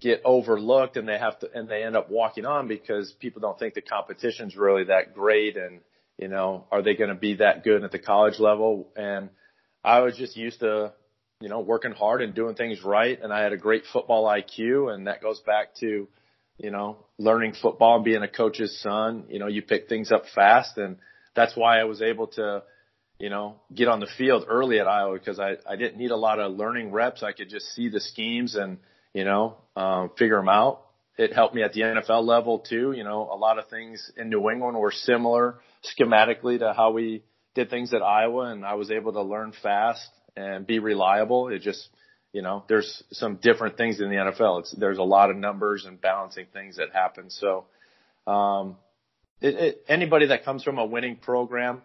[0.01, 3.57] get overlooked and they have to and they end up walking on because people don't
[3.57, 5.79] think the competition's really that great and
[6.17, 9.29] you know are they going to be that good at the college level and
[9.83, 10.93] I was just used to
[11.39, 14.91] you know working hard and doing things right and I had a great football IQ
[14.91, 16.07] and that goes back to
[16.61, 20.23] you know learning football and being a coach's son you know you pick things up
[20.33, 20.97] fast and
[21.35, 22.63] that's why I was able to
[23.19, 26.17] you know get on the field early at Iowa because I I didn't need a
[26.17, 28.77] lot of learning reps I could just see the schemes and
[29.13, 30.81] you know, um, figure them out.
[31.17, 32.93] It helped me at the NFL level too.
[32.93, 35.59] You know, a lot of things in New England were similar
[35.99, 40.07] schematically to how we did things at Iowa and I was able to learn fast
[40.37, 41.49] and be reliable.
[41.49, 41.89] It just,
[42.33, 44.61] you know, there's some different things in the NFL.
[44.61, 47.29] It's, there's a lot of numbers and balancing things that happen.
[47.29, 47.65] So,
[48.25, 48.77] um,
[49.41, 51.81] it, it, anybody that comes from a winning program,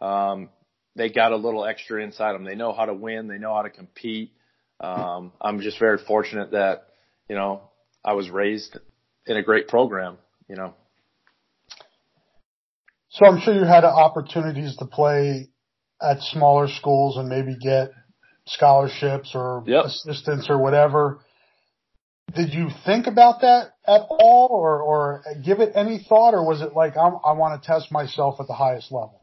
[0.00, 0.48] um,
[0.96, 2.44] they got a little extra inside them.
[2.44, 3.28] They know how to win.
[3.28, 4.32] They know how to compete.
[4.80, 6.86] Um, I'm just very fortunate that,
[7.28, 7.62] you know,
[8.04, 8.78] I was raised
[9.26, 10.16] in a great program,
[10.48, 10.74] you know.
[13.10, 15.48] So I'm sure you had opportunities to play
[16.00, 17.90] at smaller schools and maybe get
[18.50, 19.84] scholarships or yep.
[19.86, 21.20] assistance or whatever.
[22.34, 26.60] Did you think about that at all or, or give it any thought or was
[26.60, 29.20] it like, I'm, i want to test myself at the highest level?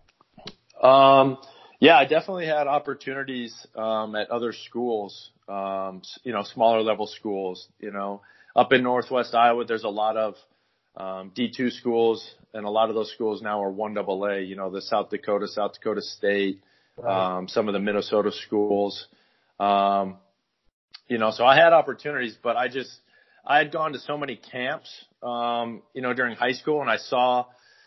[0.81, 1.37] Um,
[1.79, 7.67] yeah, I definitely had opportunities um, at other schools, um, you know, smaller level schools.
[7.79, 8.21] You know,
[8.55, 10.35] up in Northwest Iowa, there's a lot of
[10.95, 14.55] um, D2 schools, and a lot of those schools now are one double A, You
[14.55, 16.61] know, the South Dakota, South Dakota State,
[16.97, 17.37] right.
[17.37, 19.07] um, some of the Minnesota schools.
[19.59, 20.17] Um,
[21.07, 22.91] you know, so I had opportunities, but I just
[23.45, 24.89] I had gone to so many camps,
[25.23, 27.45] um, you know, during high school, and I saw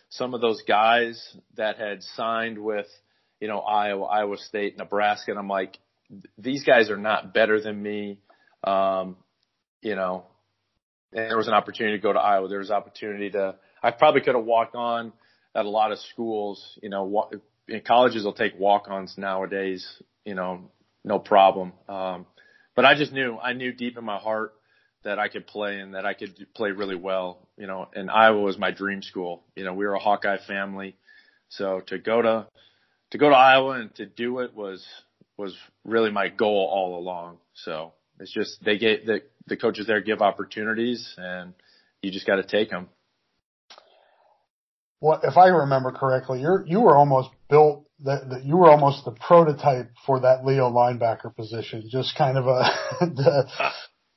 [0.08, 2.86] some of those guys that had signed with
[3.40, 5.78] you know, Iowa, Iowa State, Nebraska, and I'm like,
[6.38, 8.18] these guys are not better than me.
[8.62, 9.16] Um,
[9.80, 10.24] you know,
[11.12, 12.48] and there was an opportunity to go to Iowa.
[12.48, 15.12] There was opportunity to, I probably could have walked on
[15.54, 17.30] at a lot of schools, you know,
[17.66, 19.86] in colleges will take walk-ons nowadays,
[20.24, 20.70] you know,
[21.04, 21.72] no problem.
[21.88, 22.26] Um,
[22.76, 24.54] but I just knew, I knew deep in my heart
[25.04, 28.40] that I could play and that I could play really well, you know, and Iowa
[28.40, 29.44] was my dream school.
[29.56, 30.96] You know, we were a Hawkeye family.
[31.48, 32.46] So to go to,
[33.10, 34.86] to go to Iowa and to do it was
[35.36, 37.38] was really my goal all along.
[37.54, 41.54] So it's just they get the the coaches there give opportunities, and
[42.02, 42.88] you just got to take them.
[45.00, 49.04] Well, if I remember correctly, you you were almost built that, that you were almost
[49.04, 51.88] the prototype for that Leo linebacker position.
[51.90, 52.62] Just kind of a
[53.00, 53.50] the,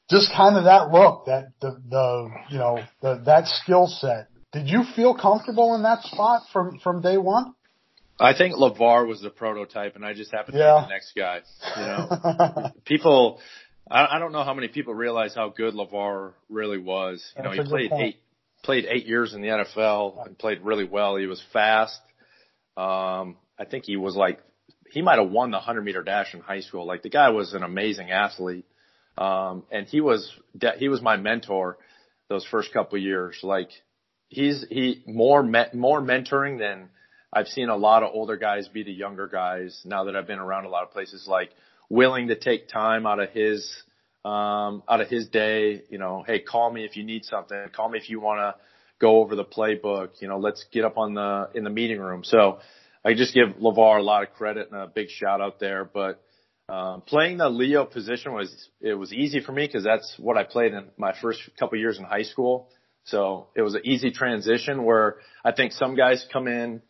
[0.09, 4.27] just kind of that look, that the the you know the, that skill set.
[4.51, 7.53] Did you feel comfortable in that spot from from day one?
[8.19, 11.41] I think LeVar was the prototype, and I just happened to be the next guy.
[11.77, 13.39] You know, people.
[13.89, 17.23] I, I don't know how many people realize how good LeVar really was.
[17.35, 18.15] You That's know, he played eight
[18.63, 21.17] played eight years in the NFL and played really well.
[21.17, 21.99] He was fast.
[22.77, 24.39] Um, I think he was like
[24.91, 26.85] he might have won the hundred meter dash in high school.
[26.85, 28.65] Like the guy was an amazing athlete,
[29.17, 31.77] um, and he was de- he was my mentor
[32.27, 33.39] those first couple of years.
[33.41, 33.69] Like
[34.27, 36.89] he's he more me, more mentoring than
[37.31, 40.39] I've seen a lot of older guys be the younger guys now that I've been
[40.39, 41.51] around a lot of places, like
[41.89, 43.65] willing to take time out of his,
[44.25, 47.57] um, out of his day, you know, hey, call me if you need something.
[47.73, 48.61] Call me if you want to
[48.99, 50.09] go over the playbook.
[50.19, 52.23] You know, let's get up on the, in the meeting room.
[52.23, 52.59] So,
[53.05, 55.83] I just give LeVar a lot of credit and a big shout out there.
[55.83, 56.21] But
[56.69, 60.43] um, playing the Leo position was it was easy for me because that's what I
[60.43, 62.69] played in my first couple years in high school.
[63.05, 66.81] So it was an easy transition where I think some guys come in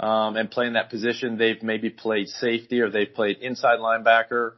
[0.00, 1.38] um, and play in that position.
[1.38, 4.54] They've maybe played safety or they've played inside linebacker,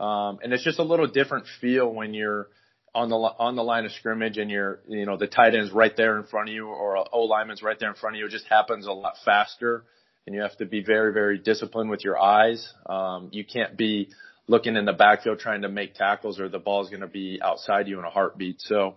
[0.00, 2.48] um, and it's just a little different feel when you're
[2.94, 5.94] on the on the line of scrimmage and you're you know the tight end's right
[5.94, 8.24] there in front of you or O lineman's right there in front of you.
[8.24, 9.84] It just happens a lot faster
[10.26, 12.72] and you have to be very, very disciplined with your eyes.
[12.86, 14.08] Um, you can't be
[14.48, 17.88] looking in the backfield trying to make tackles or the ball's going to be outside
[17.88, 18.60] you in a heartbeat.
[18.60, 18.96] So,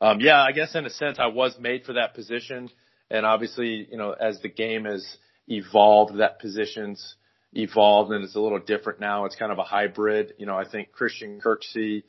[0.00, 2.70] um, yeah, I guess in a sense I was made for that position.
[3.10, 5.06] And obviously, you know, as the game has
[5.46, 7.16] evolved, that position's
[7.54, 9.24] evolved and it's a little different now.
[9.24, 10.34] It's kind of a hybrid.
[10.38, 12.02] You know, I think Christian Kirksey,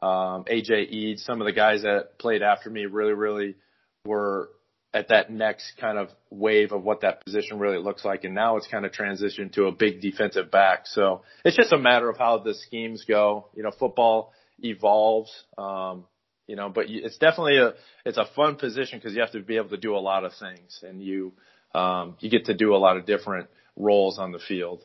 [0.00, 3.56] um, AJ Edds, some of the guys that played after me really, really
[4.04, 4.50] were
[4.94, 8.22] at that next kind of wave of what that position really looks like.
[8.22, 10.86] And now it's kind of transitioned to a big defensive back.
[10.86, 13.48] So it's just a matter of how the schemes go.
[13.54, 15.32] You know, football evolves.
[15.58, 16.04] Um,
[16.46, 17.72] you know, but it's definitely a,
[18.04, 20.32] it's a fun position because you have to be able to do a lot of
[20.38, 21.32] things and you,
[21.74, 24.84] um, you get to do a lot of different roles on the field.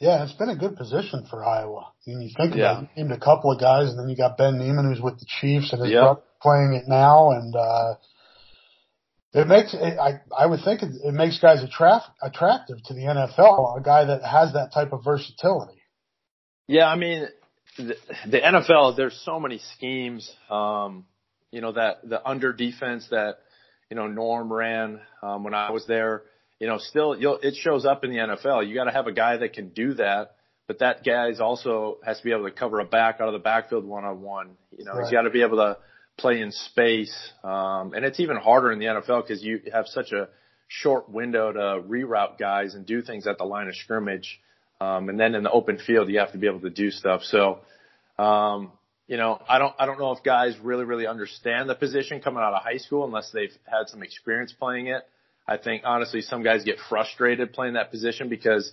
[0.00, 1.92] Yeah, it's been a good position for Iowa.
[2.06, 2.78] I mean, you think about yeah.
[2.80, 5.18] it, you named a couple of guys, and then you got Ben Niemann, who's with
[5.18, 6.02] the Chiefs, and his yep.
[6.02, 7.94] brother playing it now, and uh,
[9.36, 13.00] it makes it, I I would think it, it makes guys attract, attractive to the
[13.00, 13.78] NFL.
[13.78, 15.82] A guy that has that type of versatility.
[16.66, 17.28] Yeah, I mean,
[17.76, 17.96] the,
[18.28, 18.96] the NFL.
[18.96, 20.30] There's so many schemes.
[20.50, 21.04] Um,
[21.52, 23.38] you know that the under defense that
[23.90, 26.22] you know Norm ran um, when I was there.
[26.58, 28.66] You know, still you'll, it shows up in the NFL.
[28.66, 32.18] You got to have a guy that can do that, but that guy's also has
[32.18, 34.56] to be able to cover a back out of the backfield one on one.
[34.76, 35.02] You know, right.
[35.02, 35.76] he's got to be able to
[36.18, 37.14] play in space.
[37.44, 40.28] Um, and it's even harder in the NFL because you have such a
[40.68, 44.40] short window to reroute guys and do things at the line of scrimmage.
[44.80, 47.22] Um, and then in the open field, you have to be able to do stuff.
[47.22, 47.60] So,
[48.18, 48.72] um,
[49.06, 52.42] you know, I don't, I don't know if guys really, really understand the position coming
[52.42, 55.02] out of high school unless they've had some experience playing it.
[55.48, 58.72] I think honestly, some guys get frustrated playing that position because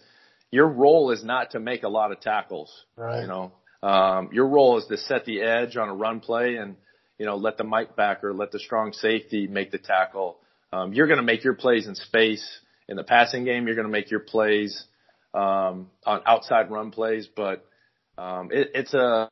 [0.50, 2.72] your role is not to make a lot of tackles.
[2.98, 3.22] Right.
[3.22, 3.52] You know,
[3.88, 6.76] um, your role is to set the edge on a run play and,
[7.18, 10.38] you know, let the Mike backer, let the strong safety make the tackle.
[10.72, 12.46] Um, you're going to make your plays in space
[12.88, 13.68] in the passing game.
[13.68, 14.86] You're going to make your plays
[15.34, 17.66] um, on outside run plays, but
[18.18, 19.30] um, it, it's a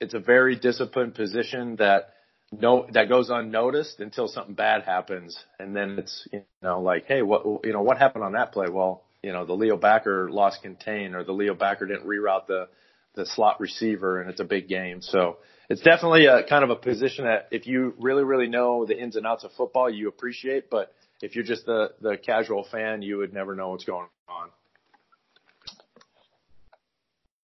[0.00, 2.10] it's a very disciplined position that
[2.52, 7.22] no that goes unnoticed until something bad happens, and then it's you know like, hey,
[7.22, 8.66] what you know what happened on that play?
[8.70, 12.68] Well, you know the Leo backer lost contain, or the Leo backer didn't reroute the
[13.14, 15.00] the slot receiver, and it's a big game.
[15.00, 18.98] So it's definitely a kind of a position that if you really, really know the
[19.00, 20.68] ins and outs of football, you appreciate.
[20.70, 24.48] But if you're just the, the casual fan, you would never know what's going on.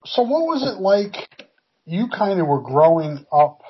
[0.05, 1.15] So what was it like?
[1.87, 3.63] You kind of were growing up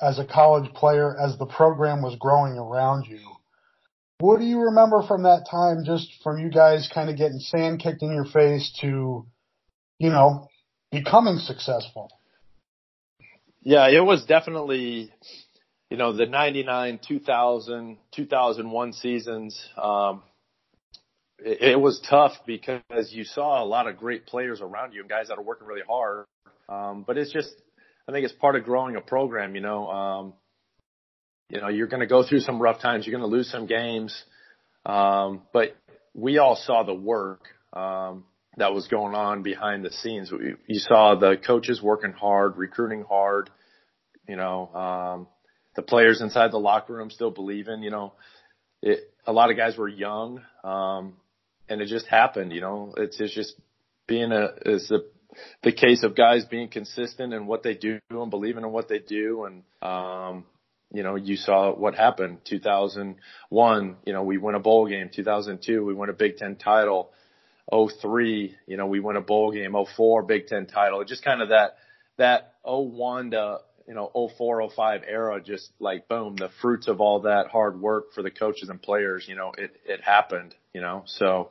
[0.00, 3.20] as a college player as the program was growing around you.
[4.18, 7.80] What do you remember from that time, just from you guys kind of getting sand
[7.80, 9.26] kicked in your face to,
[9.98, 10.48] you know,
[10.94, 12.10] becoming successful?
[13.62, 15.10] Yeah, it was definitely,
[15.90, 19.68] you know, the 99, 2000, 2001 seasons.
[19.76, 20.22] Um,
[21.38, 25.08] it, it was tough because you saw a lot of great players around you and
[25.08, 26.26] guys that are working really hard.
[26.68, 27.52] Um, but it's just,
[28.08, 30.32] I think it's part of growing a program, you know, um,
[31.50, 33.06] you know, you're going to go through some rough times.
[33.06, 34.24] You're going to lose some games.
[34.86, 35.76] Um, but
[36.14, 37.42] we all saw the work.
[37.72, 38.24] Um,
[38.56, 40.30] that was going on behind the scenes.
[40.30, 43.50] You saw the coaches working hard, recruiting hard,
[44.28, 45.26] you know, um,
[45.76, 48.12] the players inside the locker room still believing, you know,
[48.80, 51.14] it, a lot of guys were young, um,
[51.68, 53.54] and it just happened, you know, it's, it's just
[54.06, 55.04] being a, is the,
[55.62, 58.98] the case of guys being consistent in what they do and believing in what they
[58.98, 59.44] do.
[59.44, 60.44] And, um,
[60.92, 65.84] you know, you saw what happened 2001, you know, we win a bowl game, 2002,
[65.84, 67.10] we win a Big Ten title.
[67.72, 71.02] 03, you know, we win a bowl game, 04 Big Ten title.
[71.04, 71.76] Just kind of that,
[72.18, 77.20] that 01 to, you know, 04, 05 era, just like boom, the fruits of all
[77.20, 81.02] that hard work for the coaches and players, you know, it, it happened, you know,
[81.06, 81.50] so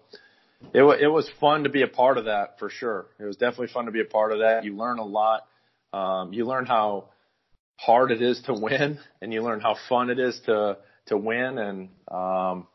[0.74, 3.08] it, it was fun to be a part of that for sure.
[3.20, 4.64] It was definitely fun to be a part of that.
[4.64, 5.48] You learn a lot.
[5.92, 7.10] Um, you learn how
[7.76, 10.78] hard it is to win and you learn how fun it is to,
[11.08, 11.58] to win.
[11.58, 12.68] And, um,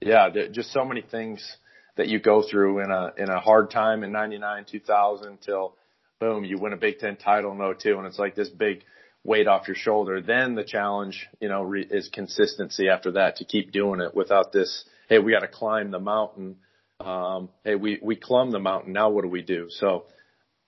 [0.00, 1.56] yeah, just so many things
[1.96, 5.74] that you go through in a in a hard time in '99, 2000 till
[6.20, 8.82] boom, you win a Big Ten title in 02, and it's like this big
[9.22, 10.20] weight off your shoulder.
[10.20, 14.52] Then the challenge, you know, re- is consistency after that to keep doing it without
[14.52, 14.84] this.
[15.08, 16.56] Hey, we got to climb the mountain
[17.00, 18.92] um, hey, we we climbed the mountain.
[18.92, 19.66] Now what do we do?
[19.68, 20.04] So,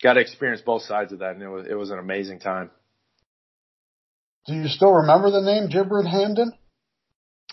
[0.02, 2.70] got to experience both sides of that, and it was it was an amazing time.
[4.46, 6.50] Do you still remember the name Gibran Hamdan?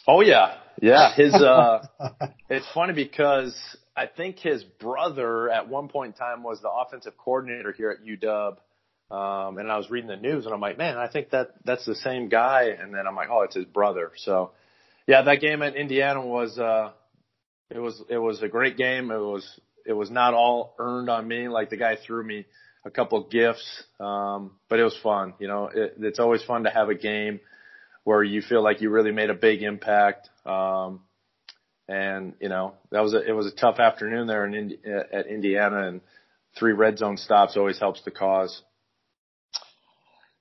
[0.07, 1.13] Oh yeah, yeah.
[1.15, 1.85] His uh,
[2.49, 3.55] it's funny because
[3.95, 8.05] I think his brother at one point in time was the offensive coordinator here at
[8.05, 8.57] UW.
[9.11, 11.85] Um, and I was reading the news and I'm like, man, I think that that's
[11.85, 12.75] the same guy.
[12.79, 14.11] And then I'm like, oh, it's his brother.
[14.17, 14.51] So
[15.07, 16.91] yeah, that game at Indiana was, uh,
[17.69, 19.11] it was, it was a great game.
[19.11, 19.47] It was,
[19.85, 21.47] it was not all earned on me.
[21.47, 22.45] Like the guy threw me
[22.83, 23.83] a couple gifts.
[23.99, 25.35] Um, but it was fun.
[25.39, 27.39] You know, it, it's always fun to have a game
[28.03, 30.29] where you feel like you really made a big impact.
[30.45, 31.01] Um,
[31.87, 34.79] and you know, that was a, it was a tough afternoon there in Indi-
[35.13, 36.01] at Indiana and
[36.57, 38.61] three red zone stops always helps the cause.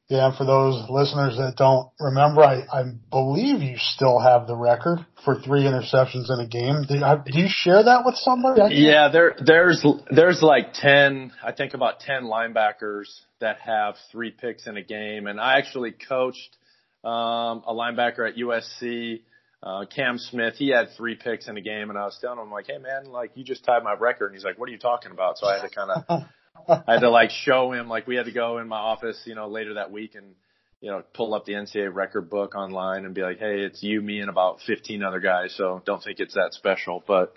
[0.09, 4.99] Yeah, for those listeners that don't remember, I, I believe you still have the record
[5.25, 6.85] for three interceptions in a game.
[6.87, 8.75] Do, I, do you share that with somebody?
[8.75, 13.07] Yeah, there, there's, there's like 10, I think about 10 linebackers
[13.41, 15.27] that have three picks in a game.
[15.27, 16.55] And I actually coached,
[17.03, 19.23] um, a linebacker at USC,
[19.65, 20.55] uh, Cam Smith.
[20.57, 23.07] He had three picks in a game and I was telling him like, Hey man,
[23.07, 24.27] like you just tied my record.
[24.27, 25.39] And he's like, what are you talking about?
[25.39, 26.23] So I had to kind of
[26.87, 29.35] I had to like show him like we had to go in my office, you
[29.35, 30.35] know, later that week and
[30.81, 34.03] you know pull up the NCAA record book online and be like, hey, it's you,
[34.03, 35.55] me, and about 15 other guys.
[35.57, 37.03] So don't think it's that special.
[37.07, 37.35] But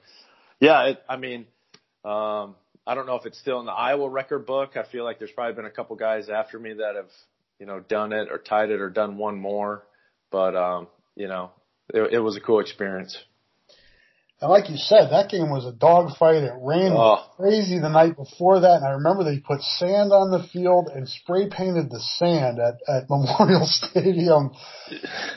[0.59, 1.45] yeah, it, I mean,
[2.03, 2.55] um,
[2.86, 4.75] I don't know if it's still in the Iowa record book.
[4.75, 7.09] I feel like there's probably been a couple guys after me that have
[7.57, 9.84] you know done it or tied it or done one more.
[10.30, 11.51] But um, you know,
[11.93, 13.17] it, it was a cool experience.
[14.39, 16.43] And like you said, that game was a dogfight.
[16.43, 17.25] It rained oh.
[17.38, 21.09] crazy the night before that, and I remember they put sand on the field and
[21.09, 24.51] spray painted the sand at, at Memorial Stadium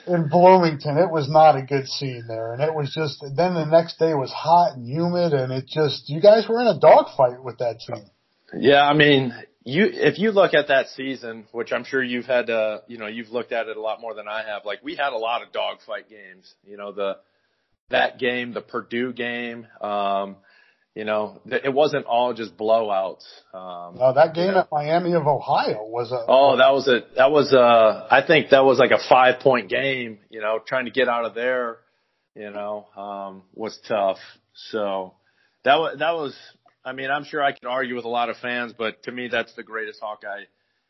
[0.06, 0.98] in Bloomington.
[0.98, 3.24] It was not a good scene there, and it was just.
[3.34, 6.10] Then the next day was hot and humid, and it just.
[6.10, 8.04] You guys were in a dogfight with that team.
[8.52, 9.32] Yeah, I mean,
[9.64, 13.06] you if you look at that season, which I'm sure you've had uh you know,
[13.06, 14.64] you've looked at it a lot more than I have.
[14.64, 16.52] Like we had a lot of dogfight games.
[16.64, 17.18] You know, the
[17.90, 19.66] that game, the Purdue game.
[19.80, 20.36] Um,
[20.94, 23.24] you know, it wasn't all just blowouts.
[23.54, 24.58] Um, no, that game you know.
[24.60, 26.24] at Miami of Ohio was a.
[26.26, 28.08] Oh, that was a that was a.
[28.10, 30.18] I think that was like a five point game.
[30.30, 31.78] You know, trying to get out of there,
[32.34, 34.18] you know, um, was tough.
[34.70, 35.14] So
[35.64, 36.36] that was that was.
[36.84, 39.28] I mean, I'm sure I could argue with a lot of fans, but to me,
[39.28, 40.44] that's the greatest Hawkeye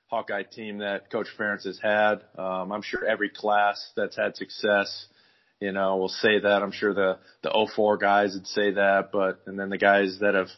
[0.06, 2.24] Hawkeye team that Coach Ferentz has had.
[2.36, 5.06] Um, I'm sure every class that's had success
[5.60, 6.62] you know, will say that.
[6.62, 10.34] I'm sure the the 04 guys would say that, but and then the guys that
[10.34, 10.48] have,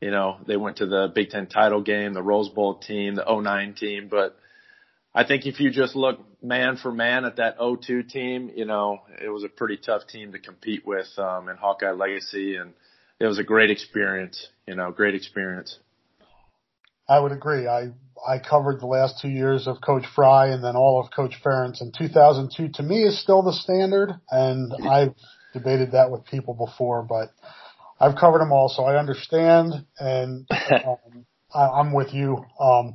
[0.00, 3.24] you know, they went to the Big Ten title game, the Rose Bowl team, the
[3.24, 4.36] 09 team, but
[5.14, 9.02] I think if you just look man for man at that 02 team, you know,
[9.22, 12.72] it was a pretty tough team to compete with um, in Hawkeye Legacy, and
[13.20, 14.48] it was a great experience.
[14.66, 15.78] You know, great experience.
[17.08, 17.66] I would agree.
[17.66, 17.92] I
[18.26, 21.80] I covered the last two years of Coach Fry and then all of Coach Ferentz.
[21.80, 25.14] And 2002 to me is still the standard, and I've
[25.52, 27.32] debated that with people before, but
[28.00, 32.44] I've covered them all, so I understand, and um, I, I'm with you.
[32.58, 32.94] Um,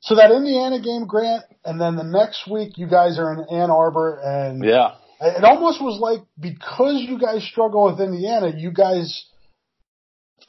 [0.00, 3.70] so that Indiana game, Grant, and then the next week you guys are in Ann
[3.70, 9.26] Arbor, and yeah, it almost was like because you guys struggle with Indiana, you guys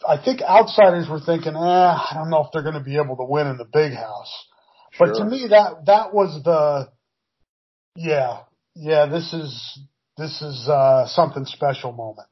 [0.08, 3.18] I think outsiders were thinking, eh, I don't know if they're going to be able
[3.18, 4.46] to win in the big house.
[4.92, 5.08] Sure.
[5.08, 6.90] But to me, that that was the,
[7.96, 8.40] yeah,
[8.76, 9.80] yeah, this is
[10.18, 12.28] this is uh, something special moment.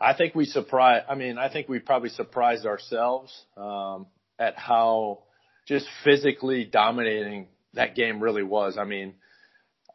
[0.00, 1.06] I think we surprised.
[1.08, 4.06] I mean, I think we probably surprised ourselves um,
[4.38, 5.20] at how
[5.68, 8.76] just physically dominating that game really was.
[8.78, 9.14] I mean,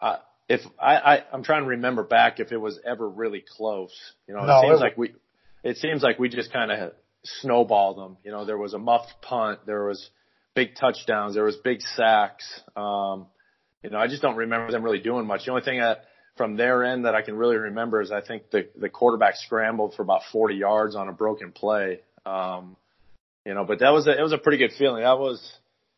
[0.01, 0.17] uh,
[0.47, 3.93] if I, I I'm trying to remember back if it was ever really close.
[4.27, 5.13] You know, no, it seems it, like we
[5.68, 6.93] it seems like we just kind of
[7.24, 8.18] snowballed them.
[8.24, 10.09] You know, there was a muffed punt, there was
[10.55, 12.61] big touchdowns, there was big sacks.
[12.76, 13.28] Um,
[13.84, 15.45] you know, I just don't remember them really doing much.
[15.45, 16.05] The only thing that
[16.38, 19.95] from their end that I can really remember is I think the the quarterback scrambled
[19.95, 21.99] for about 40 yards on a broken play.
[22.26, 22.78] Um,
[23.45, 25.03] you know, but that was a, it was a pretty good feeling.
[25.03, 25.41] That was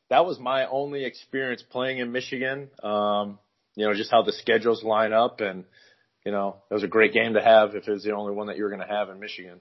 [0.10, 2.70] that was my only experience playing in Michigan.
[2.82, 3.38] Um,
[3.76, 5.66] you know, just how the schedules line up and
[6.30, 8.46] you know, it was a great game to have if it was the only one
[8.48, 9.60] that you were going to have in Michigan.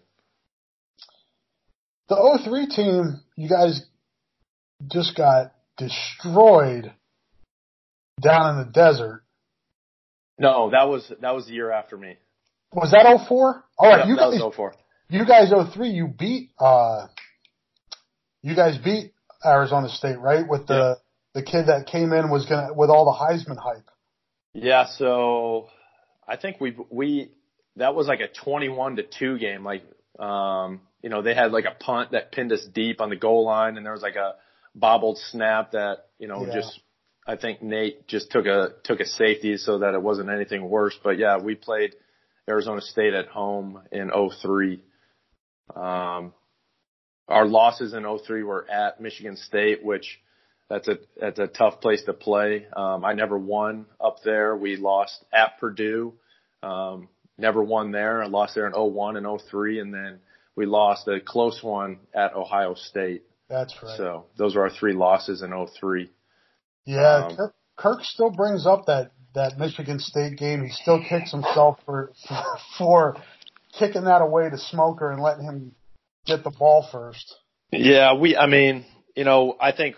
[2.10, 3.86] The 03 team, you guys
[4.92, 6.92] just got destroyed
[8.20, 9.22] down in the desert.
[10.38, 12.18] No, that was that was the year after me.
[12.74, 13.64] Was that 04?
[13.78, 14.74] All right, yeah, you that guys, was 04.
[15.08, 17.06] You guys 03, you beat uh
[18.42, 20.46] you guys beat Arizona State, right?
[20.46, 20.98] With the
[21.34, 21.40] yeah.
[21.40, 23.88] the kid that came in was gonna with all the Heisman hype.
[24.52, 25.68] Yeah, so
[26.28, 27.30] I think we we
[27.76, 29.64] that was like a 21 to 2 game.
[29.64, 29.82] Like
[30.18, 33.44] Um, you know, they had like a punt that pinned us deep on the goal
[33.44, 34.34] line and there was like a
[34.74, 36.54] bobbled snap that, you know, yeah.
[36.54, 36.80] just,
[37.26, 40.98] I think Nate just took a, took a safety so that it wasn't anything worse.
[41.02, 41.94] But yeah, we played
[42.48, 44.82] Arizona State at home in 03.
[45.76, 46.32] Um,
[47.28, 50.18] our losses in 03 were at Michigan State, which
[50.68, 52.66] that's a, that's a tough place to play.
[52.74, 54.56] Um, I never won up there.
[54.56, 56.14] We lost at Purdue.
[56.62, 57.08] Um,
[57.38, 58.22] never won there.
[58.22, 60.20] I lost there in 01 and 03 and then
[60.58, 63.22] we lost a close one at Ohio State.
[63.48, 63.96] That's right.
[63.96, 66.10] So those are our three losses in 03.
[66.84, 70.64] Yeah, um, Kirk, Kirk still brings up that that Michigan State game.
[70.64, 72.44] He still kicks himself for for,
[72.76, 73.16] for
[73.78, 75.76] kicking that away to Smoker and letting him
[76.26, 77.36] get the ball first.
[77.70, 78.36] Yeah, we.
[78.36, 79.94] I mean, you know, I think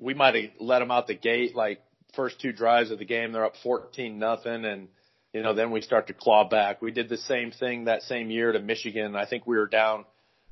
[0.00, 1.80] we might have let them out the gate like
[2.14, 3.32] first two drives of the game.
[3.32, 4.88] They're up fourteen nothing, and
[5.32, 6.82] you know, then we start to claw back.
[6.82, 9.14] We did the same thing that same year to Michigan.
[9.14, 10.04] I think we were down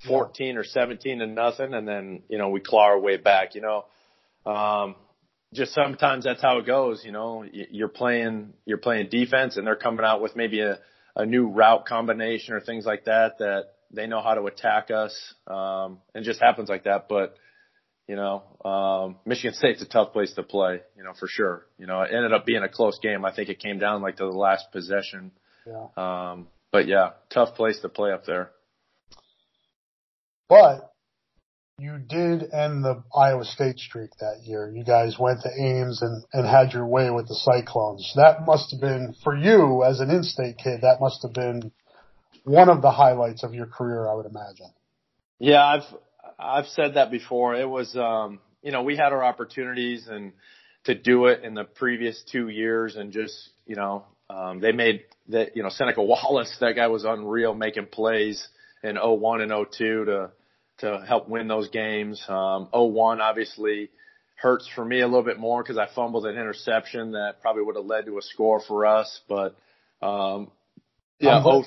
[0.06, 3.54] 14 or 17 to nothing, and then you know we claw our way back.
[3.54, 3.84] You know,
[4.50, 4.94] um,
[5.52, 7.02] just sometimes that's how it goes.
[7.04, 10.78] You know, you're playing you're playing defense, and they're coming out with maybe a
[11.16, 15.34] a new route combination or things like that that they know how to attack us,
[15.48, 17.08] um, and it just happens like that.
[17.08, 17.34] But
[18.08, 21.66] you know, um, Michigan State's a tough place to play, you know, for sure.
[21.78, 23.24] You know, it ended up being a close game.
[23.24, 25.30] I think it came down like to the last possession.
[25.66, 25.88] Yeah.
[25.96, 28.50] Um, but yeah, tough place to play up there.
[30.48, 30.90] But
[31.78, 34.72] you did end the Iowa State streak that year.
[34.74, 38.10] You guys went to Ames and, and had your way with the Cyclones.
[38.16, 41.70] That must have been, for you as an in-state kid, that must have been
[42.44, 44.72] one of the highlights of your career, I would imagine.
[45.38, 45.82] Yeah, I've,
[46.38, 47.54] I've said that before.
[47.54, 50.32] It was, um, you know, we had our opportunities and
[50.84, 55.02] to do it in the previous two years and just, you know, um, they made
[55.28, 58.46] that, you know, Seneca Wallace, that guy was unreal making plays
[58.82, 60.30] in 01 and 02 to,
[60.78, 62.22] to help win those games.
[62.28, 63.90] Um, 01 obviously
[64.36, 67.76] hurts for me a little bit more because I fumbled an interception that probably would
[67.76, 69.56] have led to a score for us, but,
[70.00, 70.50] um,
[71.20, 71.64] yeah, I'm glad,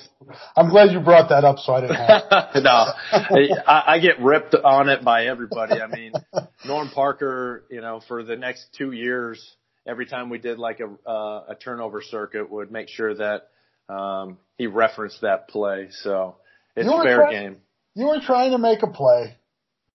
[0.56, 2.24] I'm glad, you brought that up so I didn't have
[2.64, 5.82] No, I, I get ripped on it by everybody.
[5.82, 6.14] I mean,
[6.66, 11.10] Norm Parker, you know, for the next two years, every time we did like a,
[11.10, 13.50] uh, a turnover circuit would make sure that,
[13.94, 15.90] um, he referenced that play.
[15.92, 16.38] So
[16.76, 17.58] it's fair try- game.
[17.94, 19.36] You were trying to make a play.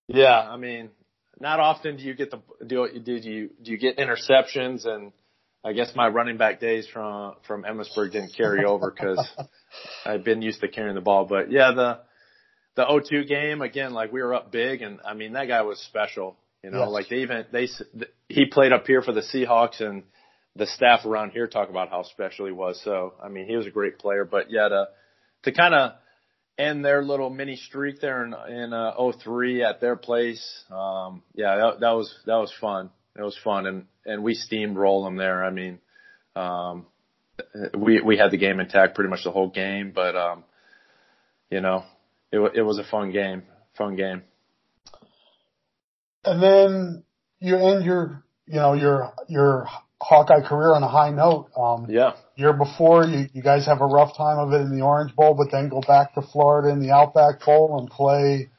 [0.07, 0.39] Yeah.
[0.39, 0.91] I mean,
[1.41, 5.13] not often do you get the, do, did you, do you get interceptions and,
[5.67, 9.29] I guess my running back days from from Emmetsburg didn't carry over because
[10.07, 11.25] I've been used to carrying the ball.
[11.25, 11.99] But yeah, the
[12.77, 15.81] the O2 game again, like we were up big, and I mean that guy was
[15.81, 16.37] special.
[16.63, 16.91] You know, yes.
[16.91, 17.69] like they even they
[18.29, 20.05] he played up here for the Seahawks, and
[20.55, 22.81] the staff around here talk about how special he was.
[22.85, 24.25] So I mean, he was a great player.
[24.25, 24.87] But yeah, to
[25.43, 25.93] to kind of
[26.57, 31.57] end their little mini streak there in in uh, 03 at their place, um, yeah,
[31.57, 32.91] that, that was that was fun.
[33.19, 35.45] It was fun, and and we steamroll them there.
[35.45, 35.79] I mean,
[36.35, 36.87] um,
[37.77, 40.45] we we had the game intact pretty much the whole game, but um,
[41.51, 41.85] you know,
[42.33, 43.43] it it was a fun game,
[43.77, 44.23] fun game.
[46.25, 47.05] And then
[47.41, 49.67] you end your you know your your
[50.01, 51.51] Hawkeye career on a high note.
[51.57, 52.13] Um, yeah.
[52.37, 55.35] Year before, you, you guys have a rough time of it in the Orange Bowl,
[55.35, 58.51] but then go back to Florida in the Outback Bowl and play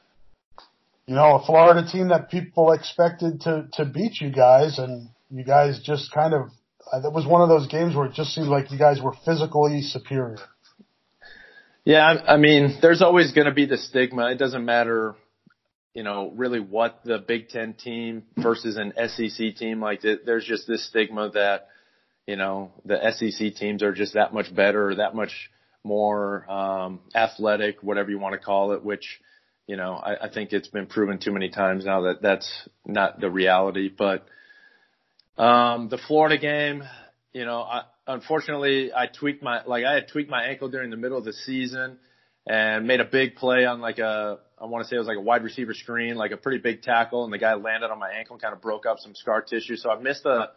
[1.08, 5.44] you know, a Florida team that people expected to to beat you guys, and you
[5.44, 6.50] guys just kind of.
[6.90, 9.12] Uh, that was one of those games where it just seemed like you guys were
[9.24, 10.38] physically superior.
[11.84, 14.30] Yeah, I, I mean, there's always going to be the stigma.
[14.30, 15.14] It doesn't matter,
[15.94, 20.02] you know, really what the Big Ten team versus an SEC team like.
[20.02, 21.68] There's just this stigma that,
[22.26, 25.50] you know, the SEC teams are just that much better, that much
[25.84, 29.20] more um, athletic, whatever you want to call it, which
[29.68, 32.50] you know, I, I think it's been proven too many times now that that's
[32.86, 33.90] not the reality.
[33.96, 34.26] But
[35.38, 36.82] um, the Florida game,
[37.32, 40.96] you know, I, unfortunately, I tweaked my like I had tweaked my ankle during the
[40.96, 41.98] middle of the season
[42.46, 45.16] and made a big play on like a I want to say it was like
[45.16, 48.10] a wide receiver screen, like a pretty big tackle, and the guy landed on my
[48.10, 49.76] ankle and kind of broke up some scar tissue.
[49.76, 50.50] So I missed a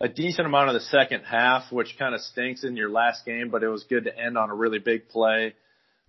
[0.00, 3.48] a decent amount of the second half, which kind of stinks in your last game,
[3.50, 5.54] but it was good to end on a really big play.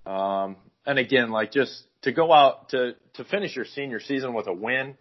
[0.05, 4.47] Um, and again, like just to go out to to finish your senior season with
[4.47, 4.95] a win,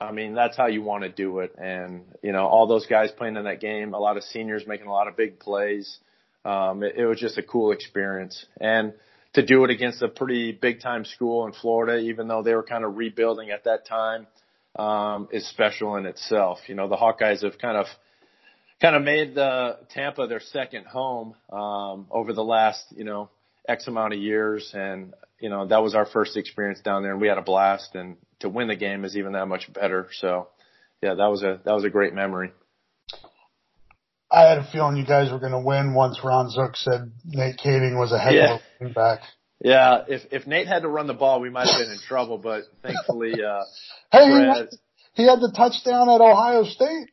[0.00, 1.54] I mean that's how you want to do it.
[1.58, 4.86] And you know all those guys playing in that game, a lot of seniors making
[4.86, 5.98] a lot of big plays.
[6.44, 8.92] Um, it, it was just a cool experience, and
[9.32, 12.62] to do it against a pretty big time school in Florida, even though they were
[12.62, 14.26] kind of rebuilding at that time,
[14.76, 16.58] um, is special in itself.
[16.66, 17.86] You know the Hawkeyes have kind of
[18.80, 23.30] kind of made the Tampa their second home um, over the last you know
[23.68, 24.70] X amount of years.
[24.74, 27.94] And, you know, that was our first experience down there and we had a blast
[27.94, 30.08] and to win the game is even that much better.
[30.12, 30.48] So
[31.02, 32.52] yeah, that was a, that was a great memory.
[34.30, 37.56] I had a feeling you guys were going to win once Ron Zook said Nate
[37.56, 38.54] Kaeding was a heck yeah.
[38.54, 39.20] of a running back.
[39.60, 42.38] Yeah, if if Nate had to run the ball, we might have been in trouble.
[42.38, 43.62] But thankfully, uh,
[44.12, 44.68] hey, Fred,
[45.14, 47.10] he had the touchdown at Ohio State.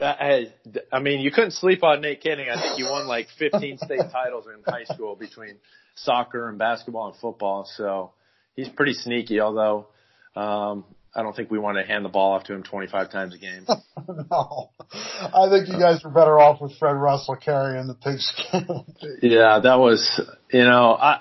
[0.00, 0.54] Uh, hey,
[0.90, 2.50] I mean, you couldn't sleep on Nate Kaeding.
[2.50, 5.58] I think he won like 15 state titles in high school between
[5.94, 7.68] soccer and basketball and football.
[7.76, 8.12] So
[8.56, 9.40] he's pretty sneaky.
[9.40, 9.88] Although
[10.36, 10.84] um,
[11.16, 13.38] I don't think we want to hand the ball off to him 25 times a
[13.38, 13.66] game.
[14.30, 18.84] no, I think you guys were better off with Fred Russell carrying the pigskin.
[19.22, 20.20] yeah, that was,
[20.50, 21.20] you know, I,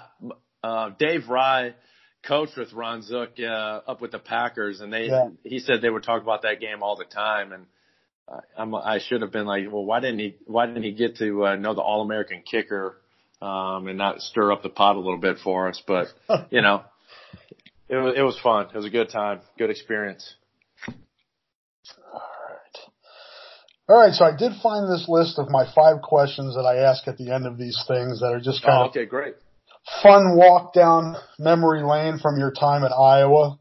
[0.64, 1.76] uh, Dave Rye
[2.28, 5.30] coached with Ron Zook, uh, up with the Packers and they, yeah.
[5.44, 7.52] he said they would talk about that game all the time.
[7.52, 7.66] And
[8.28, 11.18] uh, I'm, I should have been like, well, why didn't he, why didn't he get
[11.18, 12.98] to, uh, know the All-American kicker,
[13.44, 15.80] um, and not stir up the pot a little bit for us?
[15.86, 16.08] But,
[16.50, 16.84] you know,
[17.94, 18.68] it was, it was fun.
[18.74, 20.36] It was a good time, good experience.
[20.88, 22.78] All right.
[23.88, 24.14] All right.
[24.14, 27.32] So I did find this list of my five questions that I ask at the
[27.32, 29.36] end of these things that are just kind oh, of okay, great.
[30.02, 33.60] Fun walk down memory lane from your time at Iowa.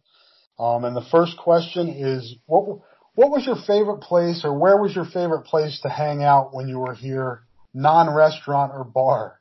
[0.58, 2.80] Um, and the first question is, what
[3.14, 6.68] what was your favorite place, or where was your favorite place to hang out when
[6.68, 7.42] you were here,
[7.74, 9.38] non-restaurant or bar?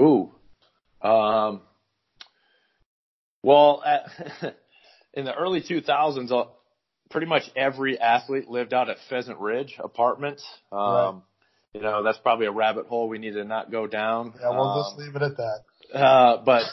[0.00, 0.32] Ooh,
[1.02, 1.60] um,
[3.42, 4.06] well, at,
[5.14, 6.48] in the early 2000s, uh,
[7.10, 10.46] pretty much every athlete lived out at Pheasant Ridge Apartments.
[10.72, 11.14] Um, right.
[11.74, 14.34] You know, that's probably a rabbit hole we need to not go down.
[14.40, 15.96] Yeah, we'll um, just leave it at that.
[15.96, 16.64] Uh, but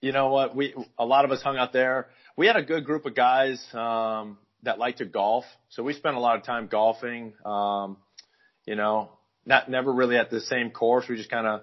[0.00, 0.54] you know what?
[0.54, 2.08] We a lot of us hung out there.
[2.36, 6.16] We had a good group of guys um, that liked to golf, so we spent
[6.16, 7.32] a lot of time golfing.
[7.46, 7.96] Um,
[8.66, 9.10] you know,
[9.46, 11.06] not never really at the same course.
[11.08, 11.62] We just kind of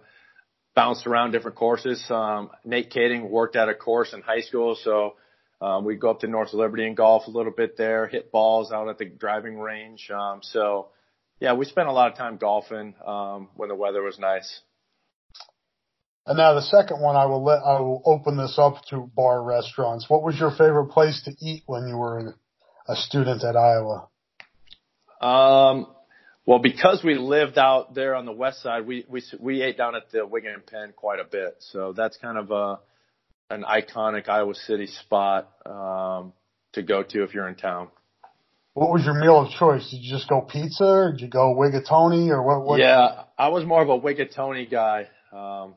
[0.77, 2.05] bounced around different courses.
[2.11, 5.15] Um, Nate Kaeding worked at a course in high school, so
[5.59, 8.71] um, we'd go up to North Liberty and golf a little bit there, hit balls
[8.71, 10.11] out at the driving range.
[10.11, 10.89] Um, so,
[11.39, 14.61] yeah, we spent a lot of time golfing um, when the weather was nice.
[16.27, 19.41] And now the second one, I will let I will open this up to bar
[19.41, 20.07] restaurants.
[20.07, 22.35] What was your favorite place to eat when you were
[22.87, 24.09] a student at Iowa?
[25.21, 25.87] Um,
[26.47, 29.95] well, because we lived out there on the west side, we we we ate down
[29.95, 31.57] at the Wig and Pen quite a bit.
[31.59, 32.79] So that's kind of a
[33.49, 36.31] an iconic Iowa City spot um,
[36.71, 37.89] to go to if you're in town.
[38.75, 39.91] What was your meal of choice?
[39.91, 42.65] Did you just go pizza, or did you go Wigatoni, or what?
[42.65, 45.09] what yeah, I was more of a Wigatoni guy.
[45.33, 45.75] Um,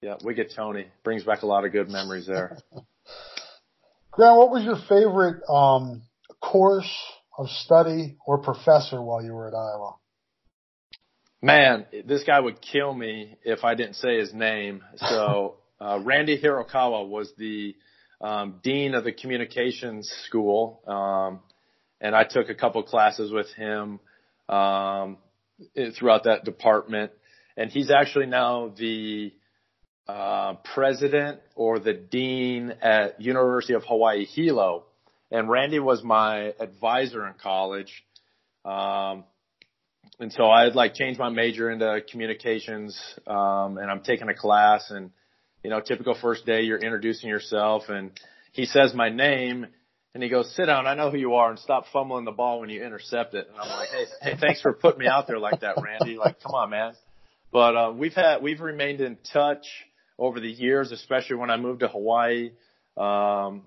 [0.00, 2.56] yeah, Wigatoni brings back a lot of good memories there.
[4.12, 6.02] Grant, what was your favorite um,
[6.40, 6.90] course
[7.38, 9.96] of study or professor while you were at Iowa?
[11.42, 14.82] Man, this guy would kill me if I didn't say his name.
[14.96, 17.74] So, uh, Randy Hirokawa was the
[18.20, 21.40] um, dean of the communications school, um,
[22.00, 24.00] and I took a couple classes with him
[24.48, 25.18] um,
[25.98, 27.12] throughout that department.
[27.56, 29.32] And he's actually now the
[30.08, 34.84] uh, president or the dean at University of Hawaii Hilo
[35.34, 38.04] and Randy was my advisor in college.
[38.64, 39.24] Um,
[40.20, 44.34] and so I had like changed my major into communications, um, and I'm taking a
[44.34, 45.10] class and,
[45.64, 48.12] you know, typical first day, you're introducing yourself and
[48.52, 49.66] he says my name
[50.14, 50.86] and he goes, sit down.
[50.86, 53.48] I know who you are and stop fumbling the ball when you intercept it.
[53.48, 56.16] And I'm like, Hey, hey, thanks for putting me out there like that, Randy.
[56.16, 56.92] Like, come on, man.
[57.52, 59.66] But, uh, we've had, we've remained in touch
[60.16, 62.52] over the years, especially when I moved to Hawaii.
[62.96, 63.64] Um,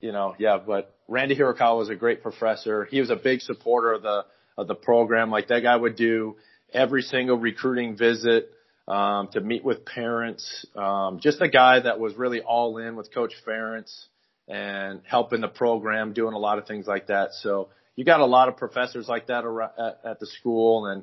[0.00, 2.84] you know, yeah, but Randy Hirokawa was a great professor.
[2.84, 4.24] He was a big supporter of the
[4.56, 5.30] of the program.
[5.30, 6.36] Like that guy would do
[6.72, 8.50] every single recruiting visit
[8.88, 10.66] um, to meet with parents.
[10.74, 14.06] Um, just a guy that was really all in with Coach Ferentz
[14.48, 17.30] and helping the program, doing a lot of things like that.
[17.40, 19.44] So you got a lot of professors like that
[19.78, 21.02] at, at the school, and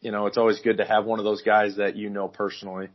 [0.00, 2.88] you know it's always good to have one of those guys that you know personally.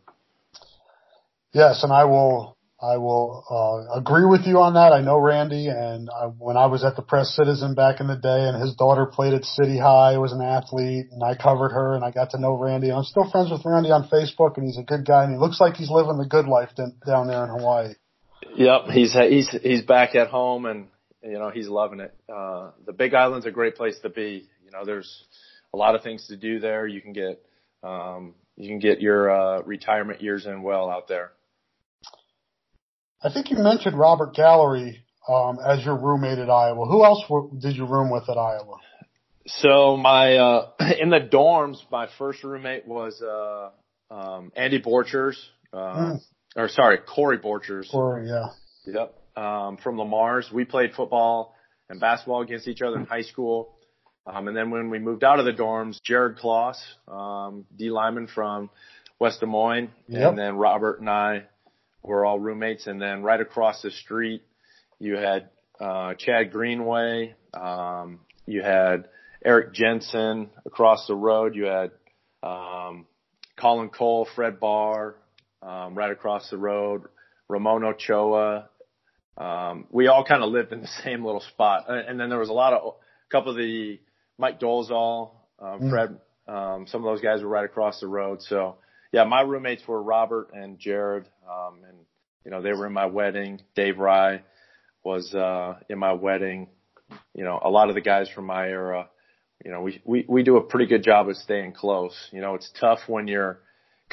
[1.54, 4.93] Yes, and I will I will uh, agree with you on that.
[4.93, 8.15] I know Randy, and I, when I was at the Press Citizen back in the
[8.15, 11.95] day, and his daughter played at City High, was an athlete, and I covered her,
[11.95, 12.91] and I got to know Randy.
[12.91, 15.59] I'm still friends with Randy on Facebook, and he's a good guy, and he looks
[15.59, 17.93] like he's living the good life down there in Hawaii.
[18.55, 20.88] Yep, he's he's he's back at home, and
[21.23, 22.13] you know he's loving it.
[22.32, 24.47] Uh, the Big Island's a great place to be.
[24.63, 25.23] You know, there's
[25.73, 26.86] a lot of things to do there.
[26.86, 27.43] You can get
[27.82, 31.32] um, you can get your uh, retirement years in well out there.
[33.22, 36.86] I think you mentioned Robert Gallery um, as your roommate at Iowa.
[36.86, 38.78] Who else were, did you room with at Iowa?
[39.47, 45.36] So my uh, in the dorms, my first roommate was uh, um, Andy Borchers,
[45.74, 46.20] uh, mm.
[46.55, 47.89] or sorry, Corey Borchers.
[47.89, 48.47] Corey, yeah.
[48.86, 49.13] Yep.
[49.36, 51.55] Um, from Le Mars, we played football
[51.89, 53.76] and basketball against each other in high school.
[54.26, 58.28] Um, and then when we moved out of the dorms, Jared Clauss, um, D lineman
[58.28, 58.70] from
[59.20, 60.30] West Des Moines, yep.
[60.30, 61.43] and then Robert and I
[62.04, 62.88] were all roommates.
[62.88, 64.43] And then right across the street,
[65.00, 69.06] you had uh, Chad Greenway, um, you had
[69.43, 71.91] Eric Jensen across the road, you had
[72.41, 73.06] um,
[73.60, 75.16] Colin Cole, Fred Barr,
[75.62, 77.04] um, right across the road,
[77.48, 78.70] Ramon Ochoa.
[79.38, 82.50] Um, we all kind of lived in the same little spot, and then there was
[82.50, 84.00] a lot of a couple of the
[84.38, 85.89] Mike Dolezal, um, mm.
[85.89, 88.41] Fred, um, some of those guys were right across the road.
[88.41, 88.78] So
[89.12, 91.97] yeah, my roommates were Robert and Jared, um, and
[92.43, 93.62] you know they were in my wedding.
[93.76, 94.41] Dave Rye
[95.03, 96.70] was uh, in my wedding.
[97.34, 99.10] You know, a lot of the guys from my era.
[99.64, 102.16] You know, we we we do a pretty good job of staying close.
[102.32, 103.60] You know, it's tough when you're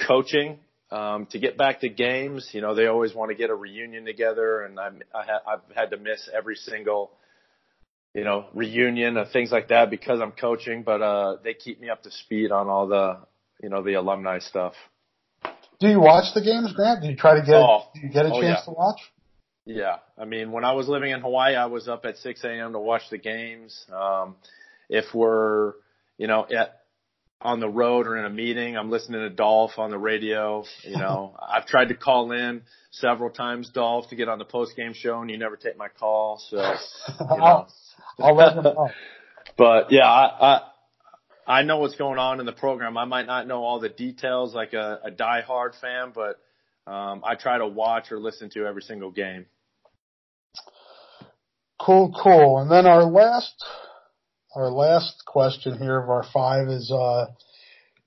[0.06, 0.58] coaching
[0.90, 2.48] um, to get back to games.
[2.52, 5.76] You know, they always want to get a reunion together, and I'm, I ha- I've
[5.76, 7.10] had to miss every single
[8.14, 11.90] you know, reunion or things like that because I'm coaching, but uh they keep me
[11.90, 13.18] up to speed on all the
[13.64, 14.74] you know, the alumni stuff.
[15.80, 17.02] Do you watch the games, Grant?
[17.02, 18.64] Do you try to get oh, do you get a oh, chance yeah.
[18.66, 19.00] to watch?
[19.66, 19.96] Yeah.
[20.18, 22.78] I mean when I was living in Hawaii I was up at six AM to
[22.78, 23.84] watch the games.
[23.92, 24.36] Um
[24.88, 25.72] if we're
[26.18, 26.80] you know, at
[27.40, 28.76] on the road or in a meeting.
[28.76, 30.64] I'm listening to Dolph on the radio.
[30.82, 34.76] You know, I've tried to call in several times, Dolph, to get on the post
[34.76, 36.40] game show, and you never take my call.
[36.48, 37.66] So, you know.
[38.18, 38.88] I'll let them know.
[39.58, 40.60] but yeah, I, I
[41.46, 42.96] I know what's going on in the program.
[42.96, 46.40] I might not know all the details like a, a diehard fan, but
[46.90, 49.46] um, I try to watch or listen to every single game.
[51.80, 52.58] Cool, cool.
[52.58, 53.54] And then our last
[54.54, 57.26] our last question here of our five is uh,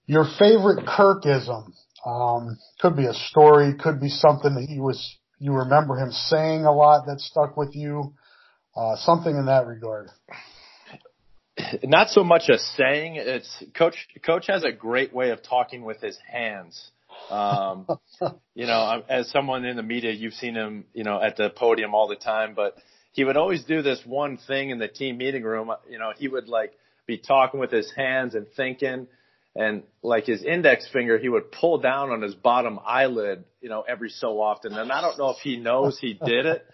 [0.06, 1.72] your favorite Kirkism.
[2.06, 6.66] Um, could be a story, could be something that he was you remember him saying
[6.66, 8.14] a lot that stuck with you.
[8.76, 10.10] Uh, something in that regard.
[11.84, 13.16] Not so much a saying.
[13.16, 13.96] It's coach.
[14.26, 16.92] Coach has a great way of talking with his hands.
[17.30, 17.88] Um,
[18.56, 21.96] you know, as someone in the media, you've seen him, you know, at the podium
[21.96, 22.76] all the time, but
[23.14, 25.72] he would always do this one thing in the team meeting room.
[25.90, 26.74] You know, he would like
[27.06, 29.08] be talking with his hands and thinking
[29.58, 33.82] and like his index finger, he would pull down on his bottom eyelid, you know,
[33.82, 34.74] every so often.
[34.74, 36.66] And I don't know if he knows he did it,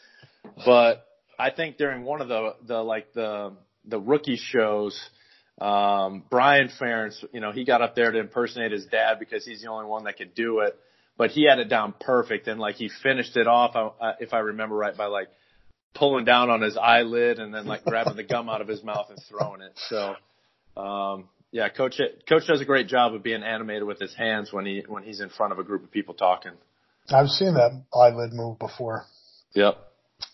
[0.66, 1.06] but
[1.40, 3.54] I think during one of the the like the
[3.86, 5.00] the rookie shows,
[5.60, 9.62] um, Brian Ferentz, you know, he got up there to impersonate his dad because he's
[9.62, 10.78] the only one that could do it.
[11.16, 14.40] But he had it down perfect, and like he finished it off, uh, if I
[14.40, 15.28] remember right, by like
[15.94, 19.06] pulling down on his eyelid and then like grabbing the gum out of his mouth
[19.10, 19.74] and throwing it.
[19.90, 20.16] So,
[20.76, 24.66] um, yeah, coach, coach does a great job of being animated with his hands when
[24.66, 26.54] he, when he's in front of a group of people talking.
[27.12, 29.06] I've seen that eyelid move before.
[29.54, 29.78] Yep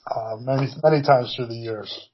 [0.09, 2.08] uh, many many times through the years.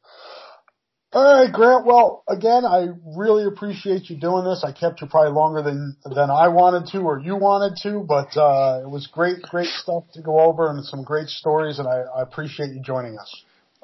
[1.16, 1.86] All right, Grant.
[1.86, 4.66] Well, again, I really appreciate you doing this.
[4.68, 8.36] I kept you probably longer than than I wanted to or you wanted to, but
[8.36, 12.01] uh, it was great, great stuff to go over and some great stories, and I,
[12.18, 13.34] I appreciate you joining us.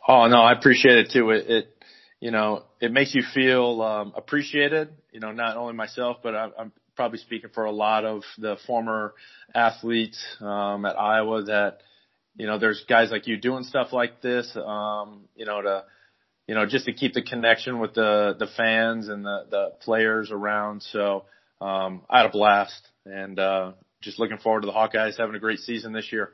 [0.05, 1.29] Oh no, I appreciate it too.
[1.29, 1.83] It, it
[2.19, 4.89] you know, it makes you feel um, appreciated.
[5.13, 8.57] You know, not only myself, but I, I'm probably speaking for a lot of the
[8.67, 9.13] former
[9.55, 11.77] athletes um, at Iowa that
[12.35, 15.83] you know, there's guys like you doing stuff like this, um, you know, to,
[16.51, 20.31] you know, just to keep the connection with the, the fans and the, the players
[20.31, 20.83] around.
[20.83, 21.23] So,
[21.61, 23.71] um, I had a blast and, uh,
[24.01, 26.31] just looking forward to the Hawkeyes having a great season this year.